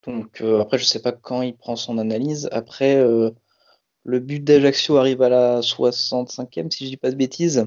[0.06, 2.48] Donc euh, après, je sais pas quand il prend son analyse.
[2.52, 3.30] Après, euh,
[4.04, 7.66] le but d'Ajaccio arrive à la 65e, si je dis pas de bêtises.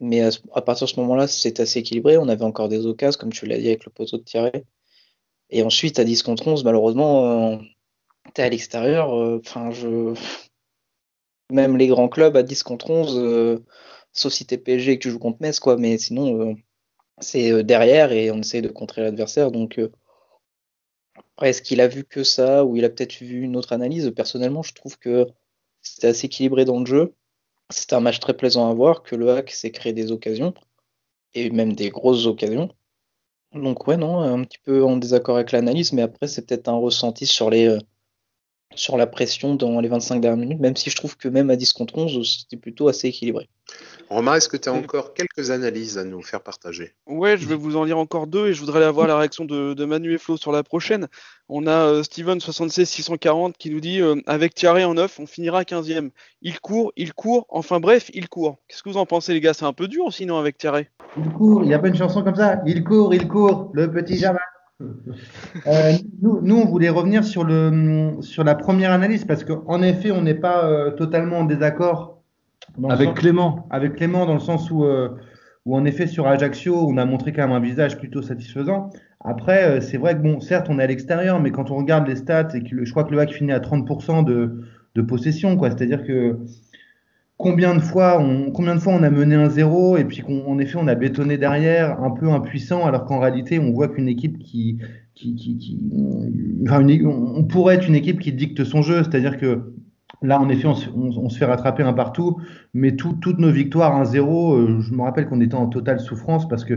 [0.00, 2.18] Mais à, partir de ce moment-là, c'est assez équilibré.
[2.18, 4.52] On avait encore des occasions, comme tu l'as dit, avec le poteau de Thierry.
[5.50, 7.56] Et ensuite, à 10 contre 11, malheureusement, euh,
[8.34, 9.10] tu es à l'extérieur.
[9.10, 10.14] Enfin, je.
[11.50, 13.64] Même les grands clubs à 10 contre 11, euh,
[14.16, 15.76] sauf si t'es PSG et que tu joues contre Metz, quoi.
[15.76, 16.54] Mais sinon, euh,
[17.20, 19.50] c'est euh, derrière et on essaye de contrer l'adversaire.
[19.52, 19.92] Donc, euh,
[21.42, 24.12] est-ce qu'il a vu que ça ou il a peut-être vu une autre analyse?
[24.16, 25.26] Personnellement, je trouve que
[25.82, 27.14] c'était assez équilibré dans le jeu.
[27.70, 30.54] C'était un match très plaisant à voir, que le hack s'est créé des occasions
[31.34, 32.70] et même des grosses occasions.
[33.52, 36.76] Donc, ouais, non, un petit peu en désaccord avec l'analyse, mais après, c'est peut-être un
[36.76, 37.78] ressenti sur les.
[38.76, 41.56] Sur la pression dans les 25 dernières minutes, même si je trouve que même à
[41.56, 43.48] 10 contre 11, c'était plutôt assez équilibré.
[44.08, 46.94] Romain, est-ce que tu as encore quelques analyses à nous faire partager?
[47.06, 49.74] Ouais, je vais vous en lire encore deux et je voudrais avoir la réaction de,
[49.74, 51.08] de Manu et Flo sur la prochaine.
[51.48, 55.26] On a euh, Steven 76 640 qui nous dit euh, avec Thierry en 9, on
[55.26, 56.10] finira 15e.
[56.42, 58.58] Il court, il court, enfin bref, il court.
[58.68, 59.54] Qu'est-ce que vous en pensez les gars?
[59.54, 60.86] C'est un peu dur sinon avec Thierry.
[61.18, 62.60] Il court, il n'y a pas une chanson comme ça?
[62.64, 64.40] Il court, il court, le petit Jamal.
[65.66, 70.10] Euh, nous, nous, on voulait revenir sur, le, sur la première analyse parce qu'en effet,
[70.10, 72.22] on n'est pas euh, totalement en désaccord
[72.88, 73.66] Avec sens- Clément.
[73.70, 75.08] avec Clément dans le sens où, euh,
[75.64, 78.90] où en effet sur Ajaccio, on a montré quand même un visage plutôt satisfaisant.
[79.24, 82.16] Après, c'est vrai que bon, certes, on est à l'extérieur, mais quand on regarde les
[82.16, 84.60] stats, et que je crois que le hack finit à 30% de,
[84.94, 85.70] de possession, quoi.
[85.70, 86.38] C'est-à-dire que
[87.38, 90.58] combien de fois on, combien de fois on a mené un zéro et puis qu'en
[90.58, 94.38] effet on a bétonné derrière, un peu impuissant, alors qu'en réalité on voit qu'une équipe
[94.38, 94.78] qui,
[95.14, 95.56] qui, qui,
[97.06, 99.72] on pourrait être une équipe qui dicte son jeu, c'est-à-dire que
[100.22, 102.38] là en effet on, se- fait rattraper un partout,
[102.74, 106.48] mais tout- toutes nos victoires 1-0, euh, je me rappelle qu'on était en totale souffrance
[106.48, 106.74] parce que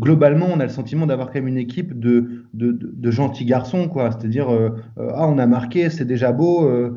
[0.00, 4.10] globalement on a le sentiment d'avoir quand même une équipe de, de, gentils garçons, quoi.
[4.10, 6.64] C'est-à-dire euh, euh, ah on a marqué, c'est déjà beau.
[6.66, 6.96] euh,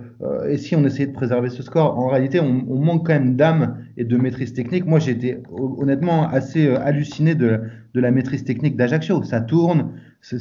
[0.49, 3.77] et si on essayait de préserver ce score, en réalité, on, manque quand même d'âme
[3.97, 4.85] et de maîtrise technique.
[4.85, 7.59] Moi, j'ai été ho- honnêtement assez halluciné de,
[7.93, 9.23] de la maîtrise technique d'Ajaccio.
[9.23, 10.37] Ça tourne, c'est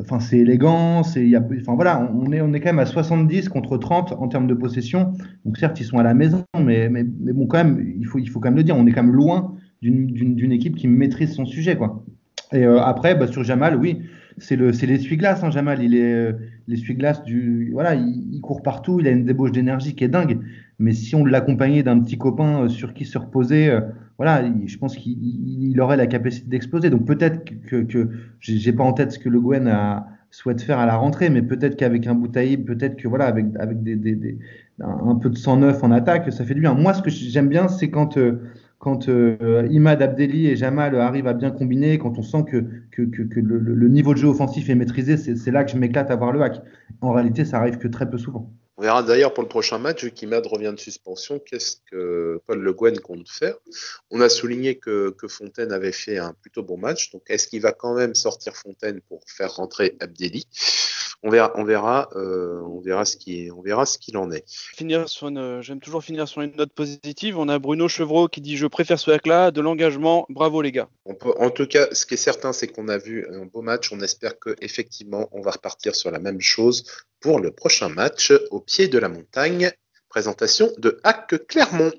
[0.00, 3.48] enfin, c'est élégant, y a, enfin voilà, on est, on est quand même à 70
[3.48, 5.12] contre 30 en termes de possession.
[5.44, 8.18] Donc certes, ils sont à la maison, mais, mais, mais bon, quand même, il faut,
[8.18, 9.54] il faut quand même le dire, on est quand même loin
[9.90, 12.04] d'une- équipe qui maîtrise son sujet, quoi.
[12.52, 14.02] Et euh, après, bah, sur Jamal, oui,
[14.38, 15.82] c'est le, c'est l'essuie-glace, hein, Jamal.
[15.82, 16.32] Il est euh,
[16.68, 20.38] l'essuie-glace du, voilà, il, court partout, il a une débauche d'énergie qui est dingue.
[20.78, 23.70] Mais si on l'accompagnait d'un petit copain euh, sur qui se reposer,
[24.18, 26.90] voilà, il- je pense qu'il il- il aurait la capacité d'exploser.
[26.90, 28.08] Donc peut-être que, que
[28.40, 31.42] j'ai pas en tête ce que Le Guen a, souhaite faire à la rentrée, mais
[31.42, 34.38] peut-être qu'avec un Boutaïb, peut-être que voilà, avec, avec des,
[34.80, 36.74] un, un peu de sang neuf en attaque, ça fait du bien.
[36.74, 38.16] Moi, ce que j'aime bien, c'est quand
[38.84, 42.58] quand euh, Imad Abdelli et Jamal arrivent à bien combiner, quand on sent que,
[42.96, 46.32] le, le- niveau de jeu offensif est maîtrisé, c'est là que je m'éclate à voir
[46.32, 46.62] le hack.
[47.00, 48.52] En réalité, ça arrive que très peu souvent.
[48.76, 52.58] On verra d'ailleurs pour le prochain match, vu qu'Imad revient de suspension, qu'est-ce que Paul
[52.58, 53.54] Le Guen compte faire?
[54.10, 57.60] On a souligné que, que Fontaine avait fait un plutôt bon match, donc est-ce qu'il
[57.60, 60.48] va quand même sortir Fontaine pour faire rentrer Abdelli?
[61.26, 64.44] On verra, on verra, euh, on verra ce qui, on verra ce qu'il en est.
[64.46, 67.38] Finir sur une, j'aime toujours finir sur une note positive.
[67.38, 70.90] On a Bruno Chevreau qui dit je préfère ce hack-là, de l'engagement, bravo les gars.
[71.06, 73.62] On peut, en tout cas, ce qui est certain, c'est qu'on a vu un beau
[73.62, 73.90] match.
[73.90, 76.84] On espère que effectivement, on va repartir sur la même chose
[77.24, 79.72] pour le prochain match au pied de la montagne.
[80.10, 81.90] Présentation de Hack Clermont.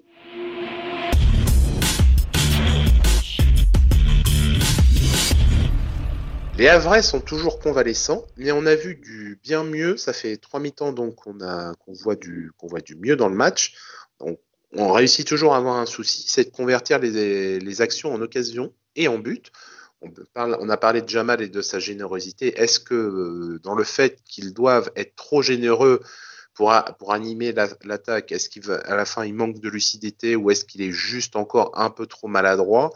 [6.60, 9.98] Les Havrais sont toujours convalescents, mais on a vu du bien mieux.
[9.98, 13.36] Ça fait trois mi-temps donc qu'on qu'on voit du qu'on voit du mieux dans le
[13.36, 13.74] match.
[14.20, 18.76] On réussit toujours à avoir un souci, c'est de convertir les, les actions en occasion
[18.96, 19.52] et en but.
[20.36, 22.60] On, a parlé de Jamal et de sa générosité.
[22.60, 26.02] Est-ce que euh, dans le fait qu'ils doivent être trop généreux
[26.54, 26.72] pour,
[27.10, 30.92] animer la- l'attaque, est-ce qu'à la fin il manque de lucidité ou est-ce qu'il est
[30.92, 32.92] juste encore un peu trop maladroit?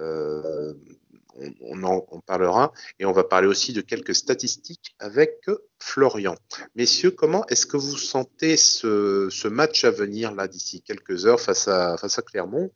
[0.00, 0.74] Euh,
[1.60, 5.46] on, en parlera et on va parler aussi de quelques statistiques avec
[5.78, 6.34] Florian.
[6.74, 11.96] Messieurs, comment est-ce que vous sentez ce, match à venir d'ici quelques heures face à,
[11.96, 12.70] face à Clermont?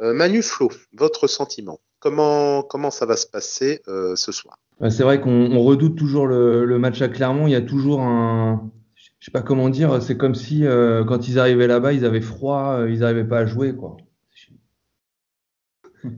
[0.00, 1.80] Euh, Manu Flo, votre sentiment?
[1.98, 4.58] Comment, comment ça va se passer euh, ce soir?
[4.80, 7.46] Bah, c'est vrai qu'on on redoute toujours le, le match à Clermont.
[7.46, 8.70] Il y a toujours un,
[9.26, 12.20] je sais pas comment dire, c'est comme si euh, quand ils arrivaient là-bas, ils avaient
[12.20, 13.96] froid, euh, ils n'arrivaient pas à jouer, quoi.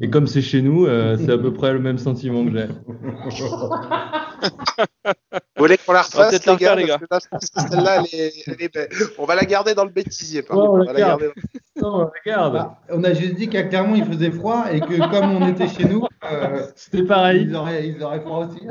[0.03, 2.67] Et comme c'est chez nous, euh, c'est à peu près le même sentiment que j'ai.
[5.69, 7.49] Vous voulez qu'on la refasse, peut-être les la gars, refaire, les parce que là, je
[7.51, 8.89] pense que celle-là, elle est, elle est belle.
[9.19, 11.21] On va la garder dans le bêtisier, par on On la va la garde.
[11.21, 11.35] garder
[11.77, 15.31] Non, regarde, Bah, on a juste dit qu'à Clermont il faisait froid et que comme
[15.37, 17.43] on était chez nous, euh, c'était pareil.
[17.43, 18.65] ils, auraient, ils auraient froid aussi.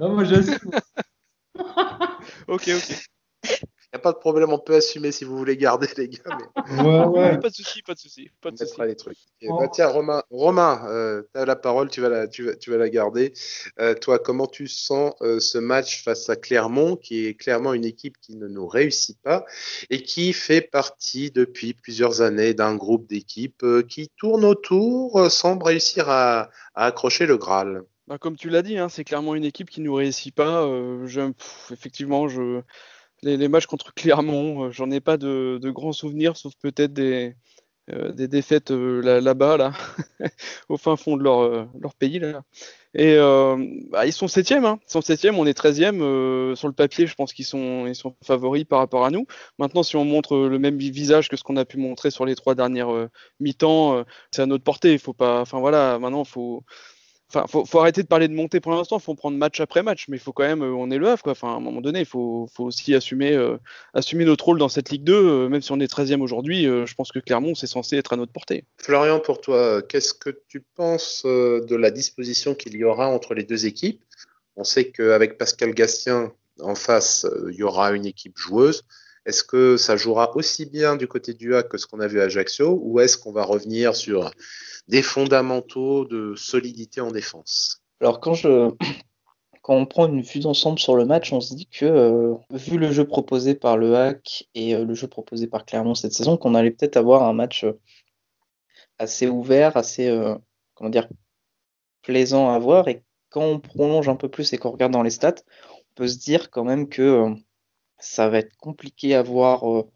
[0.00, 0.56] Non, moi j'assume.
[2.48, 3.09] Ok, ok.
[3.92, 6.20] Il n'y a pas de problème, on peut assumer si vous voulez garder, les gars.
[6.26, 7.30] Mais Ouais, Oui, ouais.
[7.32, 8.70] oui, pas de souci, pas de souci, pas on de souci.
[8.70, 9.18] mettra les trucs.
[9.40, 9.58] Et Oh.
[9.58, 12.76] bah, tiens, Romain, Romain tu as la parole, tu vas la, tu vas, tu vas
[12.76, 13.32] la garder.
[13.80, 17.84] Euh, toi, comment tu sens euh, ce match face à Clermont, qui est clairement une
[17.84, 19.44] équipe qui ne nous réussit pas
[19.90, 25.28] et qui fait partie depuis plusieurs années d'un groupe d'équipes euh, qui tourne autour euh,
[25.30, 29.34] sans réussir à, à accrocher le Graal Bah, comme tu l'as dit, hein, c'est clairement
[29.34, 30.62] une équipe qui nous réussit pas.
[30.64, 32.60] Euh, je- pff, effectivement, je,
[33.22, 37.36] les, matchs contre Clermont, euh, j'en ai pas de, grands souvenirs, sauf peut-être des,
[37.92, 39.72] euh, défaites euh, là- là-bas, là,
[40.68, 42.18] au fin fond de leur, pays.
[42.18, 42.42] Là.
[42.94, 43.16] Et
[43.90, 44.80] bah, ils sont septième, hein.
[44.88, 45.02] Ils sont
[45.36, 45.98] on est treizième.
[46.56, 47.92] sur le papier, je pense qu'ils sont,
[48.24, 49.26] favoris par rapport à nous.
[49.58, 52.34] Maintenant, si on montre le même visage que ce qu'on a pu montrer sur les
[52.34, 54.92] trois dernières mi-temps, c'est à notre portée.
[54.92, 56.64] Il faut pas, enfin voilà, maintenant faut.
[57.32, 60.16] Enfin, faut, arrêter de parler de montée pour l'instant, faut prendre match après match, mais
[60.16, 61.32] il faut quand même, euh, on est le Havre, quoi.
[61.32, 63.56] Enfin, à un moment donné, il faut, aussi assumer, euh,
[63.94, 66.94] assumer notre rôle dans cette Ligue 2, euh, même si on est 13e aujourd'hui, je
[66.94, 68.64] pense que Clermont, c'est censé être à notre portée.
[68.78, 73.44] Florian, pour toi, qu'est-ce que tu penses de la disposition qu'il y aura entre les
[73.44, 74.02] deux équipes?
[74.56, 78.84] On sait qu'avec Pascal Gastien en face, il y aura une équipe joueuse.
[79.30, 82.20] Est-ce que ça jouera aussi bien du côté du A que ce qu'on a vu
[82.20, 84.32] à Ajaccio ou est-ce qu'on va revenir sur
[84.88, 87.80] des fondamentaux de solidité en défense?
[88.00, 88.18] Alors
[89.62, 92.76] quand on prend une vue d'ensemble sur le match, on se dit que euh, vu
[92.76, 96.36] le jeu proposé par le Hack et euh, le jeu proposé par Clermont cette saison,
[96.36, 97.78] qu'on allait peut-être avoir un match euh,
[98.98, 100.12] assez ouvert, assez
[100.74, 101.08] comment dire
[102.02, 102.88] plaisant à voir.
[102.88, 105.36] Et quand on prolonge un peu plus et qu'on regarde dans les stats,
[105.72, 107.32] on peut se dire quand même que
[108.00, 109.64] ça va être compliqué à voir.
[109.70, 109.90] euh,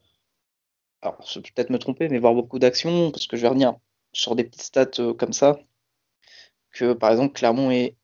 [1.03, 3.75] alors, je peut-être me tromper, mais voir beaucoup d'actions, parce que je vais revenir
[4.13, 5.59] sur des petites stats euh, comme ça,
[6.73, 7.97] que par exemple Clermont est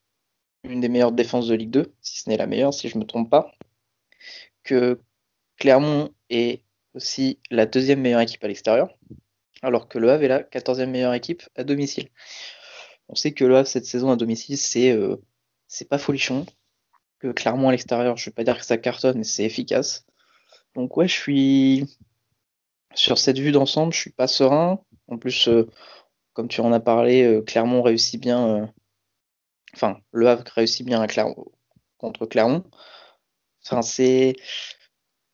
[0.65, 3.03] une des meilleures défenses de Ligue 2, si ce n'est la meilleure, si je ne
[3.03, 3.53] me trompe pas,
[4.63, 5.01] que
[5.59, 6.63] Clermont est
[6.95, 8.97] aussi la deuxième meilleure équipe à l'extérieur,
[9.63, 12.09] alors que le Havre est la quatorzième meilleure équipe à domicile.
[13.09, 15.17] On sait que le Havre cette saison à domicile, c'est euh,
[15.69, 16.47] c'est pas folichon,
[17.20, 20.06] que Clermont à l'extérieur, je ne vais pas dire que ça cartonne, mais c'est efficace.
[20.74, 21.87] Donc ouais, je suis
[22.94, 24.80] sur cette vue d'ensemble, je suis pas serein.
[25.09, 25.68] En plus, euh,
[26.35, 28.48] comme tu en as parlé, euh, Clermont réussit bien.
[28.64, 28.66] euh,
[29.74, 31.04] Enfin, Le Havre réussit bien
[31.98, 32.64] contre Clermont.
[33.64, 34.35] Enfin, c'est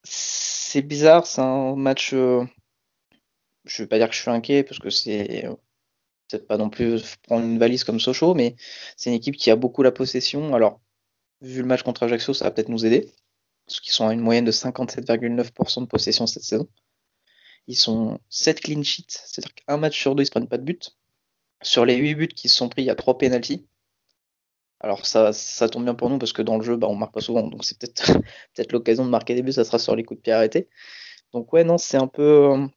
[0.04, 2.12] c'est bizarre, c'est un match.
[2.14, 2.44] euh,
[3.64, 5.46] Je vais pas dire que je suis inquiet parce que c'est
[6.28, 8.56] peut-être pas non plus prendre une valise comme Sochaux, mais
[8.96, 10.54] c'est une équipe qui a beaucoup la possession.
[10.54, 10.80] Alors,
[11.40, 13.10] vu le match contre Ajaccio, ça va peut-être nous aider
[13.66, 16.68] parce qu'ils sont à une moyenne de 57,9% de possession cette saison.
[17.66, 20.62] Ils sont 7 clean sheets, c'est-à-dire qu'un match sur deux, ils se prennent pas de
[20.64, 20.96] but.
[21.62, 23.66] Sur les 8 buts qui se sont pris, il y a 3 pénalties.
[24.80, 25.32] Alors ça,
[25.68, 27.64] tombe bien pour nous parce que dans le jeu, bah, on marque pas souvent, donc
[27.64, 27.78] c'est
[28.54, 30.68] peut-être l'occasion de marquer des buts, ça sera sur les coups de pied arrêtés.
[31.32, 32.68] Donc ouais, non, c'est un peu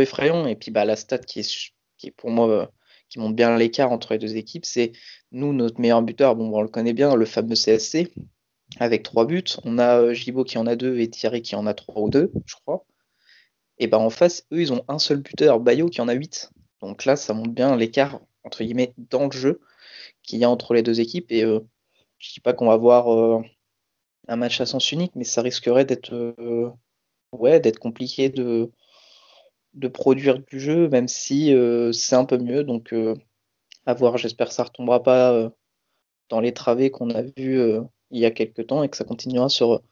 [0.00, 0.46] effrayant.
[0.46, 2.66] Et puis bah la stat qui est qui est pour moi euh,
[3.14, 4.90] qui montre bien l'écart entre les deux équipes, c'est
[5.30, 8.12] nous notre meilleur buteur, bon on le connaît bien, le fameux CSC
[8.80, 9.44] avec 3 buts.
[9.62, 12.10] On a euh, Gibo qui en a 2 et Thierry qui en a 3 ou
[12.10, 12.84] 2, je crois.
[13.78, 16.50] Et bah en face, eux, ils ont un seul buteur, Bayo qui en a 8.
[16.80, 19.60] Donc là, ça montre bien l'écart entre guillemets dans le jeu
[20.24, 21.30] qu'il y a entre les deux équipes.
[21.30, 21.60] Et euh,
[22.18, 23.42] je dis pas qu'on va avoir euh,
[24.26, 26.34] un match à sens unique, mais ça risquerait d'être
[27.30, 28.72] ouais, d'être compliqué de,
[29.74, 32.64] de produire du jeu, même si euh, c'est un peu mieux.
[32.64, 33.14] Donc euh,
[33.86, 35.50] à voir, j'espère que ça retombera pas euh,
[36.30, 39.04] dans les travées qu'on a vu euh, il y a quelques temps et que ça
[39.04, 39.82] continuera sur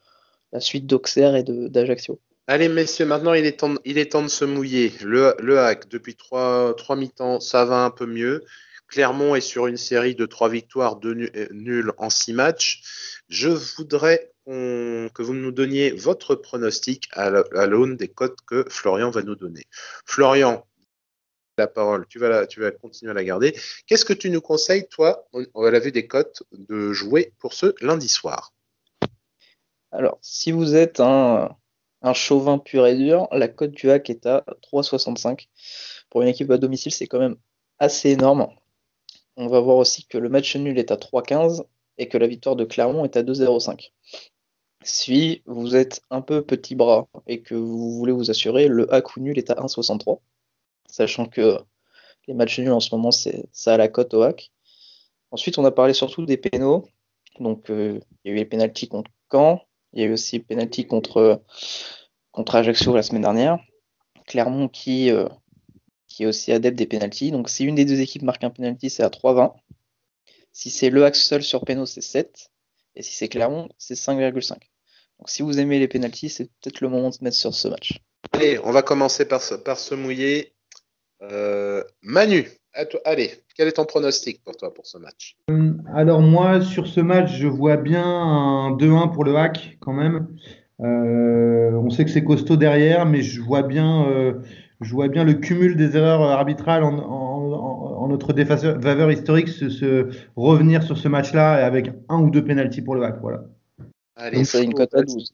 [0.51, 2.19] la suite d'Auxerre et d'Ajaccio.
[2.47, 4.91] Allez, messieurs, maintenant il est temps, il est temps de se mouiller.
[5.01, 8.43] Le, le hack, depuis trois, trois mi-temps, ça va un peu mieux.
[8.87, 12.81] Clermont est sur une série de trois victoires, deux nu- nuls en six matchs.
[13.29, 18.65] Je voudrais que vous nous donniez votre pronostic à la- à l'aune des cotes que
[18.69, 19.63] Florian va nous donner.
[20.05, 20.65] Florian,
[21.57, 23.55] la parole, tu vas, continuer à la garder.
[23.85, 27.73] Qu'est-ce que tu nous conseilles, toi, on l'a vu des cotes, de jouer pour ce
[27.81, 28.53] lundi soir?
[29.91, 31.55] Alors, si vous êtes un,
[32.01, 35.47] un chauvin pur et dur, la cote du hack est à 3,65.
[36.09, 37.37] Pour une équipe à domicile, c'est quand même
[37.79, 38.47] assez énorme.
[39.35, 41.63] On va voir aussi que le match nul est à 3,15
[41.97, 43.91] et que la victoire de Clermont est à 2,05.
[44.83, 49.15] Si vous êtes un peu petit bras et que vous voulez vous assurer, le hack
[49.15, 50.19] ou nul est à 1,63.
[50.87, 51.57] Sachant que
[52.27, 54.51] les matchs nuls en ce moment, c'est ça à la cote au hack.
[55.31, 56.87] Ensuite, on a parlé surtout des pénaux.
[57.39, 59.61] Donc, il y a eu les pénalties contre Caen.
[59.93, 61.41] Il y a eu aussi les pénalties contre,
[62.31, 63.59] contre Ajaccio la semaine dernière.
[64.27, 65.09] Clermont qui,
[66.07, 67.31] qui est aussi adepte des pénalties.
[67.31, 69.53] Donc, si une des deux équipes marque un pénalty, c'est à 3,20.
[70.51, 72.51] Si c'est le axe seul sur péno, c'est 7.
[72.95, 74.57] Et si c'est Clermont, c'est 5,5.
[75.23, 77.69] Donc si vous aimez les pénalties, c'est peut-être le moment de se mettre sur ce
[77.69, 78.01] match.
[78.33, 80.51] Allez, on va commencer par se, par se mouiller.
[81.21, 82.49] Euh, Manu,
[83.05, 85.37] allez, quel est ton pronostic pour toi pour ce match?
[85.49, 89.93] Euh, Alors moi, sur ce match, je vois bien un 2-1 pour le hack quand
[89.93, 90.27] même.
[90.81, 94.35] Euh, on sait que c'est costaud derrière, mais je vois bien,
[94.81, 100.83] je vois bien le cumul des erreurs arbitrales en, en, notre défaveur historique se, revenir
[100.83, 103.19] sur ce match-là avec un ou deux pénalties pour le hack.
[103.21, 103.45] Voilà.
[104.23, 105.33] Allez, Flo, une cote à 12.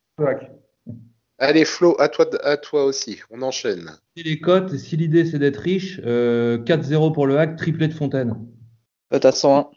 [1.38, 3.20] Allez, Flo, à toi, à toi aussi.
[3.30, 3.92] On enchaîne.
[4.18, 7.94] Si les cotes, si l'idée c'est d'être riche, 4-0 euh, pour le hack, triplé de
[7.94, 8.36] Fontaine.
[9.12, 9.70] Cote à 101.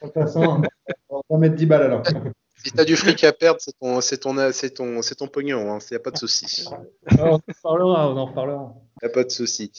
[0.00, 0.62] Cote à 101.
[1.08, 2.02] on va mettre 10 balles alors.
[2.56, 5.28] Si tu as du fric à perdre, c'est ton, c'est ton, c'est ton, c'est ton
[5.28, 5.78] pognon, il hein.
[5.88, 6.66] n'y a pas de souci.
[7.12, 8.74] on en reparlera, on en reparlera.
[9.02, 9.70] Il n'y a pas de souci.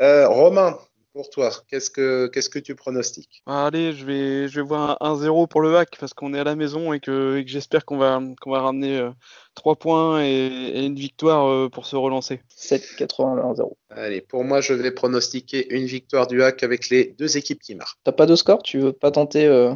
[0.00, 0.78] Euh, Romain,
[1.14, 3.42] pour toi Qu'est-ce que qu'est-ce que tu pronostiques?
[3.46, 6.44] Allez, je vais je vais voir un 1-0 pour le hack parce qu'on est à
[6.44, 9.10] la maison et que, j'espère qu'on va qu'on va ramener euh,
[9.54, 12.42] trois 3 points et, une victoire euh, pour se relancer.
[12.58, 17.62] 7-80 Allez, pour moi, je vais pronostiquer une victoire du hack avec les deux équipes
[17.62, 17.98] qui marquent.
[18.02, 18.62] T'as pas de score?
[18.62, 19.72] Tu veux pas tenter euh?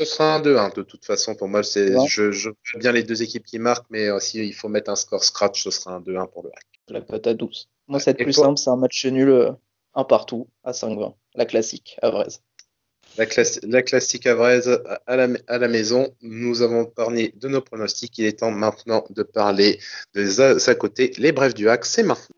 [0.00, 1.34] Ce sera un 2-1 de toute façon.
[1.34, 4.68] Pour moi, c'est je, je bien les deux équipes qui marquent, mais s'il il faut
[4.68, 6.66] mettre un score scratch, ce sera un 2-1 pour le hack.
[6.88, 7.68] La cote à 12.
[7.86, 9.54] Moi, c'est plus simple, c'est un match nul
[9.94, 11.14] un partout à 5-20.
[11.34, 12.42] La classique à Vraise.
[13.18, 13.26] La,
[13.64, 16.14] la, classique à la, à la, maison.
[16.22, 18.16] Nous avons parlé de nos pronostics.
[18.18, 19.80] Il est temps maintenant de parler
[20.14, 21.12] de à côté.
[21.18, 22.36] Les brefs du hack, c'est maintenant.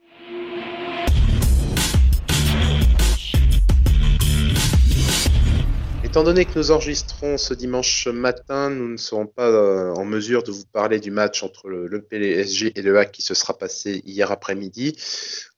[6.12, 10.42] Étant donné que nous enregistrons ce dimanche matin, nous ne serons pas euh, en mesure
[10.42, 14.02] de vous parler du match entre le, PSG et le HAC qui se sera passé
[14.04, 14.94] hier après-midi.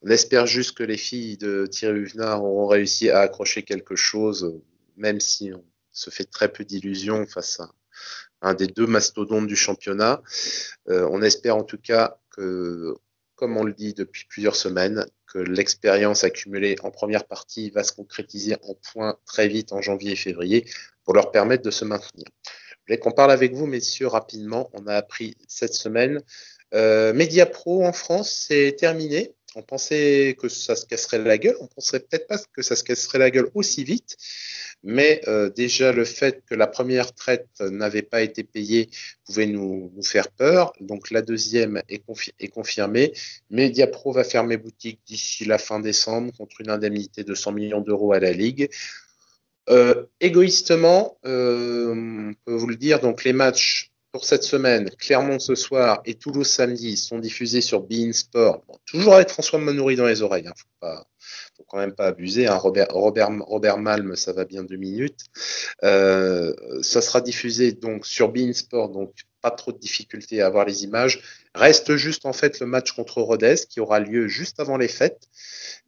[0.03, 4.55] On espère juste que les filles de Thierry Huvenard auront réussi à accrocher quelque chose,
[4.97, 7.73] même si on se fait très peu d'illusions face à
[8.41, 10.23] un des deux mastodontes du championnat.
[10.89, 12.95] Euh, on espère en tout cas que,
[13.37, 17.93] comme on le dit depuis plusieurs semaines, que l'expérience accumulée en première partie va se
[17.93, 20.65] concrétiser en points très vite en janvier et février
[21.05, 22.27] pour leur permettre de se maintenir.
[22.45, 24.71] Je voulais qu'on parle avec vous, messieurs, rapidement.
[24.75, 26.23] On a appris cette semaine.
[26.75, 29.35] Euh, Media Pro en France, c'est terminé.
[29.57, 31.57] On pensait que ça se casserait la gueule.
[31.61, 34.17] On ne penserait peut-être pas que ça se casserait la gueule aussi vite.
[34.83, 38.91] Mais euh, déjà, le fait que la première traite n'avait pas été payée
[39.25, 40.73] pouvait nous, faire peur.
[40.81, 42.03] Donc la deuxième est,
[42.39, 43.13] est confirmée.
[43.51, 48.13] Mediapro va fermer boutique d'ici la fin décembre contre une indemnité de 100 millions d'euros
[48.13, 48.69] à la Ligue.
[49.71, 55.41] Euh, égoïstement, euh, on peut vous le dire, donc les matchs pour cette semaine, Clermont
[55.41, 58.63] ce soir et Toulouse samedi sont diffusés sur Bein Sport.
[58.87, 61.09] toujours avec François Manoury dans les oreilles, hein, faut pas,
[61.57, 62.47] faut quand même pas abuser.
[62.47, 62.57] Hein.
[62.57, 65.19] Robert Malm, ça va bien deux minutes.
[65.83, 69.11] Euh, ça sera diffusé donc sur Bein Sport, donc
[69.45, 71.21] pas trop de difficultés à avoir les images.
[71.55, 75.29] Reste juste en fait le match contre Rodez qui aura lieu juste avant les fêtes.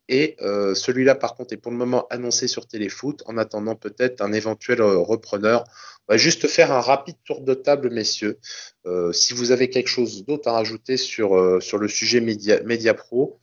[0.08, 4.20] Et euh, celui-là, par contre, est pour le moment annoncé sur Téléfoot, en attendant peut-être
[4.20, 5.64] un éventuel euh, repreneur.
[6.06, 8.38] On va juste faire un rapide tour de table, messieurs.
[8.84, 12.92] Euh, si vous avez quelque chose d'autre à rajouter sur, sur le sujet Média, Média
[12.92, 13.40] Pro,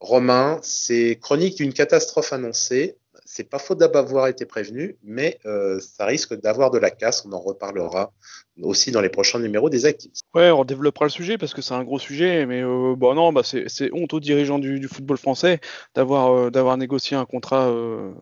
[0.00, 2.96] Romain, c'est chronique d'une catastrophe annoncée.
[3.34, 7.24] C'est pas faute d'avoir été prévenu, mais euh, ça risque d'avoir de la casse.
[7.24, 8.12] On en reparlera
[8.60, 10.20] aussi dans les prochains numéros des Actifs.
[10.34, 13.32] Ouais, on développera le sujet parce que c'est un gros sujet, mais euh, bon non,
[13.32, 15.60] bah c'est honte aux dirigeants du, football français
[15.94, 17.74] d'avoir euh, d'avoir négocié un contrat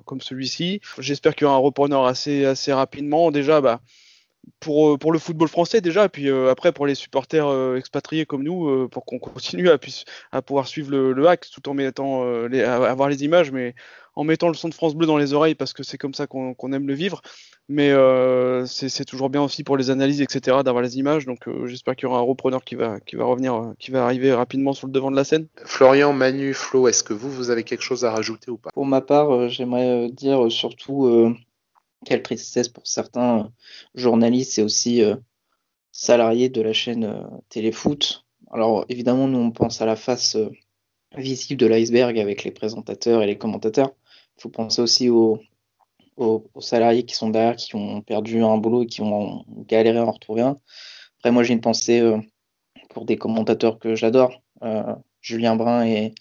[0.04, 0.80] comme celui-ci.
[1.00, 3.32] J'espère qu'il y aura un repreneur assez rapidement.
[3.32, 3.80] Déjà, bah
[4.60, 9.18] pour, le football français déjà, puis après pour les supporters expatriés comme nous, pour qu'on
[9.18, 9.78] continue à,
[10.30, 13.74] à pouvoir suivre le, le hack tout en mettant les, à avoir les images, mais
[14.16, 16.26] en mettant le son de France Bleu dans les oreilles parce que c'est comme ça
[16.26, 17.22] qu'on aime le vivre.
[17.68, 21.24] Mais euh, c'est toujours bien aussi pour les analyses, etc., d'avoir les images.
[21.24, 23.92] Donc euh, j'espère qu'il y aura un repreneur qui va, qui va revenir, euh, qui
[23.92, 25.46] va arriver rapidement sur le devant de la scène.
[25.64, 28.70] Florian, Manu, Flo, est-ce que vous, vous avez quelque chose à rajouter ou pas?
[28.74, 31.32] Pour ma part, j'aimerais dire surtout
[32.04, 33.52] quelle tristesse pour certains
[33.94, 35.02] journalistes et aussi
[35.92, 38.24] salariés de la chaîne Téléfoot.
[38.50, 40.36] Alors évidemment, nous on pense à la face
[41.16, 43.92] visible de l'iceberg avec les présentateurs et les commentateurs.
[44.40, 45.38] Il faut penser aussi aux,
[46.60, 50.10] salariés qui sont derrière, qui ont perdu un boulot et qui ont galéré à en
[50.10, 50.56] retrouver un.
[51.18, 52.16] Après, moi, j'ai une pensée euh,
[52.88, 56.14] pour des commentateurs que j'adore, euh, Julien Brun et,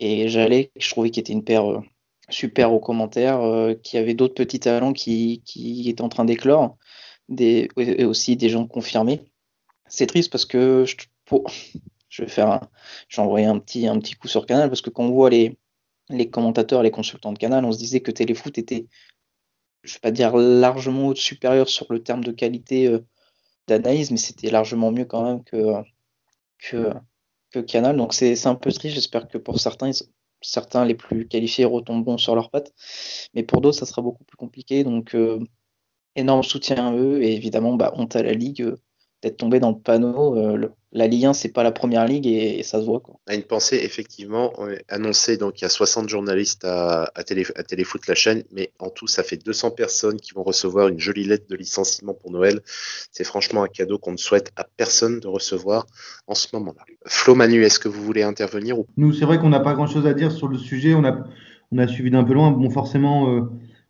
[0.00, 1.80] et Jallet, je trouvais qu'ils étaient une paire euh,
[2.28, 3.40] super aux commentaires,
[3.84, 6.76] qui avaient d'autres petits talents qui, qui étaient en train d'éclore.
[7.38, 7.68] et
[8.04, 9.20] aussi des gens confirmés.
[9.86, 10.96] C'est triste parce que je,
[12.22, 12.68] vais faire un,
[13.16, 15.56] envoyer un petit, un petit coup sur Canal parce que quand on voit les,
[16.10, 18.86] les commentateurs, les consultants de Canal, on se disait que Téléfoot était,
[19.82, 23.00] je vais pas dire largement supérieur sur le terme de qualité euh,
[23.66, 26.92] d'analyse, mais c'était largement mieux quand même que
[27.66, 27.96] Canal.
[27.96, 28.94] Donc c'est un peu triste.
[28.94, 29.90] J'espère que pour certains,
[30.40, 32.72] certains les plus qualifiés retomberont sur leurs pattes,
[33.34, 34.84] mais pour d'autres, ça sera beaucoup plus compliqué.
[34.84, 35.40] Donc euh,
[36.16, 38.76] énorme soutien à eux et évidemment, bah, honte à la Ligue euh,
[39.22, 40.36] d'être tombé dans le panneau.
[40.36, 43.00] Euh, la Ligue 1, c'est pas la première ligue et, ça se voit.
[43.00, 43.20] Quoi.
[43.30, 44.52] Une pensée, effectivement,
[44.88, 48.72] annoncée, donc il y a 60 journalistes à, à, télé, à Téléfoot, la chaîne, mais
[48.78, 52.30] en tout, ça fait 200 personnes qui vont recevoir une jolie lettre de licenciement pour
[52.30, 52.60] Noël.
[53.12, 55.86] C'est franchement un cadeau qu'on ne souhaite à personne de recevoir
[56.26, 56.82] en ce moment-là.
[57.06, 58.86] Flo Manu, est-ce que vous voulez intervenir ou...
[58.96, 60.94] Nous, c'est vrai qu'on n'a pas grand-chose à dire sur le sujet.
[60.94, 61.22] On a,
[61.70, 62.50] on a suivi d'un peu loin.
[62.50, 63.42] Bon, forcément, euh,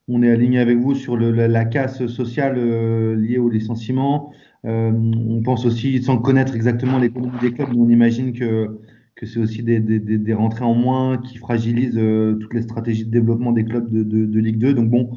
[0.08, 4.32] on est aligné avec vous sur le, la, casse sociale euh, liée au licenciement.
[4.64, 8.80] Euh, on pense aussi, sans connaître exactement l'économie des clubs, on imagine que,
[9.22, 13.64] c'est aussi des, rentrées en moins qui fragilisent euh, toutes les stratégies de développement des
[13.64, 14.74] clubs de, Ligue 2.
[14.74, 15.10] Donc bon,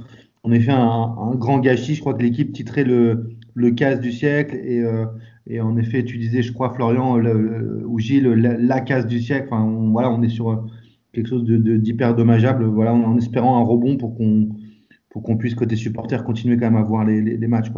[0.43, 1.95] en effet, un, un, grand gâchis.
[1.95, 3.35] Je crois que l'équipe titrait le,
[3.75, 5.05] casse du siècle et, euh,
[5.47, 9.49] et en effet, tu disais, je crois, Florian le, ou Gilles, la, casse du siècle.
[9.51, 10.67] Enfin, voilà, on est sur
[11.13, 12.65] quelque chose d'hyper dommageable.
[12.65, 17.05] Voilà, en espérant un rebond pour qu'on puisse côté supporter continuer quand même à voir
[17.05, 17.71] les, matchs.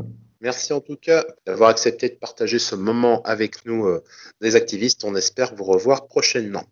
[0.43, 4.03] Merci en tout cas d'avoir accepté de partager ce moment avec nous, euh,
[4.41, 5.05] les activistes.
[5.05, 6.65] On espère vous revoir prochainement.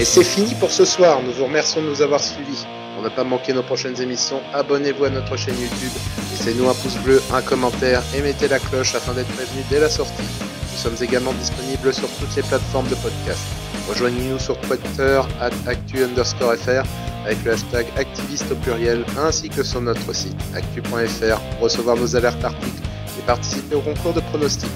[0.00, 1.22] Et c'est fini pour ce soir.
[1.22, 2.64] Nous vous remercions de nous avoir suivis.
[2.94, 5.92] Pour ne pas manquer nos prochaines émissions, abonnez-vous à notre chaîne YouTube,
[6.30, 9.90] laissez-nous un pouce bleu, un commentaire et mettez la cloche afin d'être prévenu dès la
[9.90, 10.22] sortie.
[10.22, 13.63] Nous sommes également disponibles sur toutes les plateformes de podcast.
[13.88, 16.82] Rejoignez-nous sur Twitter, at actu underscore fr
[17.26, 22.16] avec le hashtag activiste au pluriel ainsi que sur notre site actu.fr pour recevoir nos
[22.16, 22.82] alertes articles
[23.18, 24.70] et participer au concours de pronostics.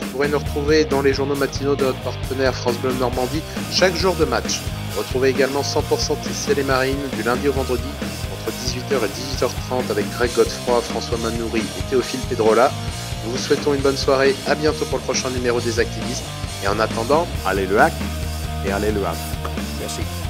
[0.00, 3.42] Vous pourrez nous retrouver dans les journaux matinaux de notre partenaire France Bleu Normandie
[3.72, 4.60] chaque jour de match.
[4.96, 7.82] Retrouvez également 100% Tissé les Marines du lundi au vendredi
[8.32, 12.70] entre 18h et 18h30 avec Greg Godefroy, François Manoury et Théophile Pedrola.
[13.24, 16.24] Nous vous souhaitons une bonne soirée, à bientôt pour le prochain numéro des activistes
[16.64, 17.92] et en attendant, allez le hack
[18.64, 19.28] ။ဒါလည်းလိုရမယ်။
[19.82, 20.25] ရရှိ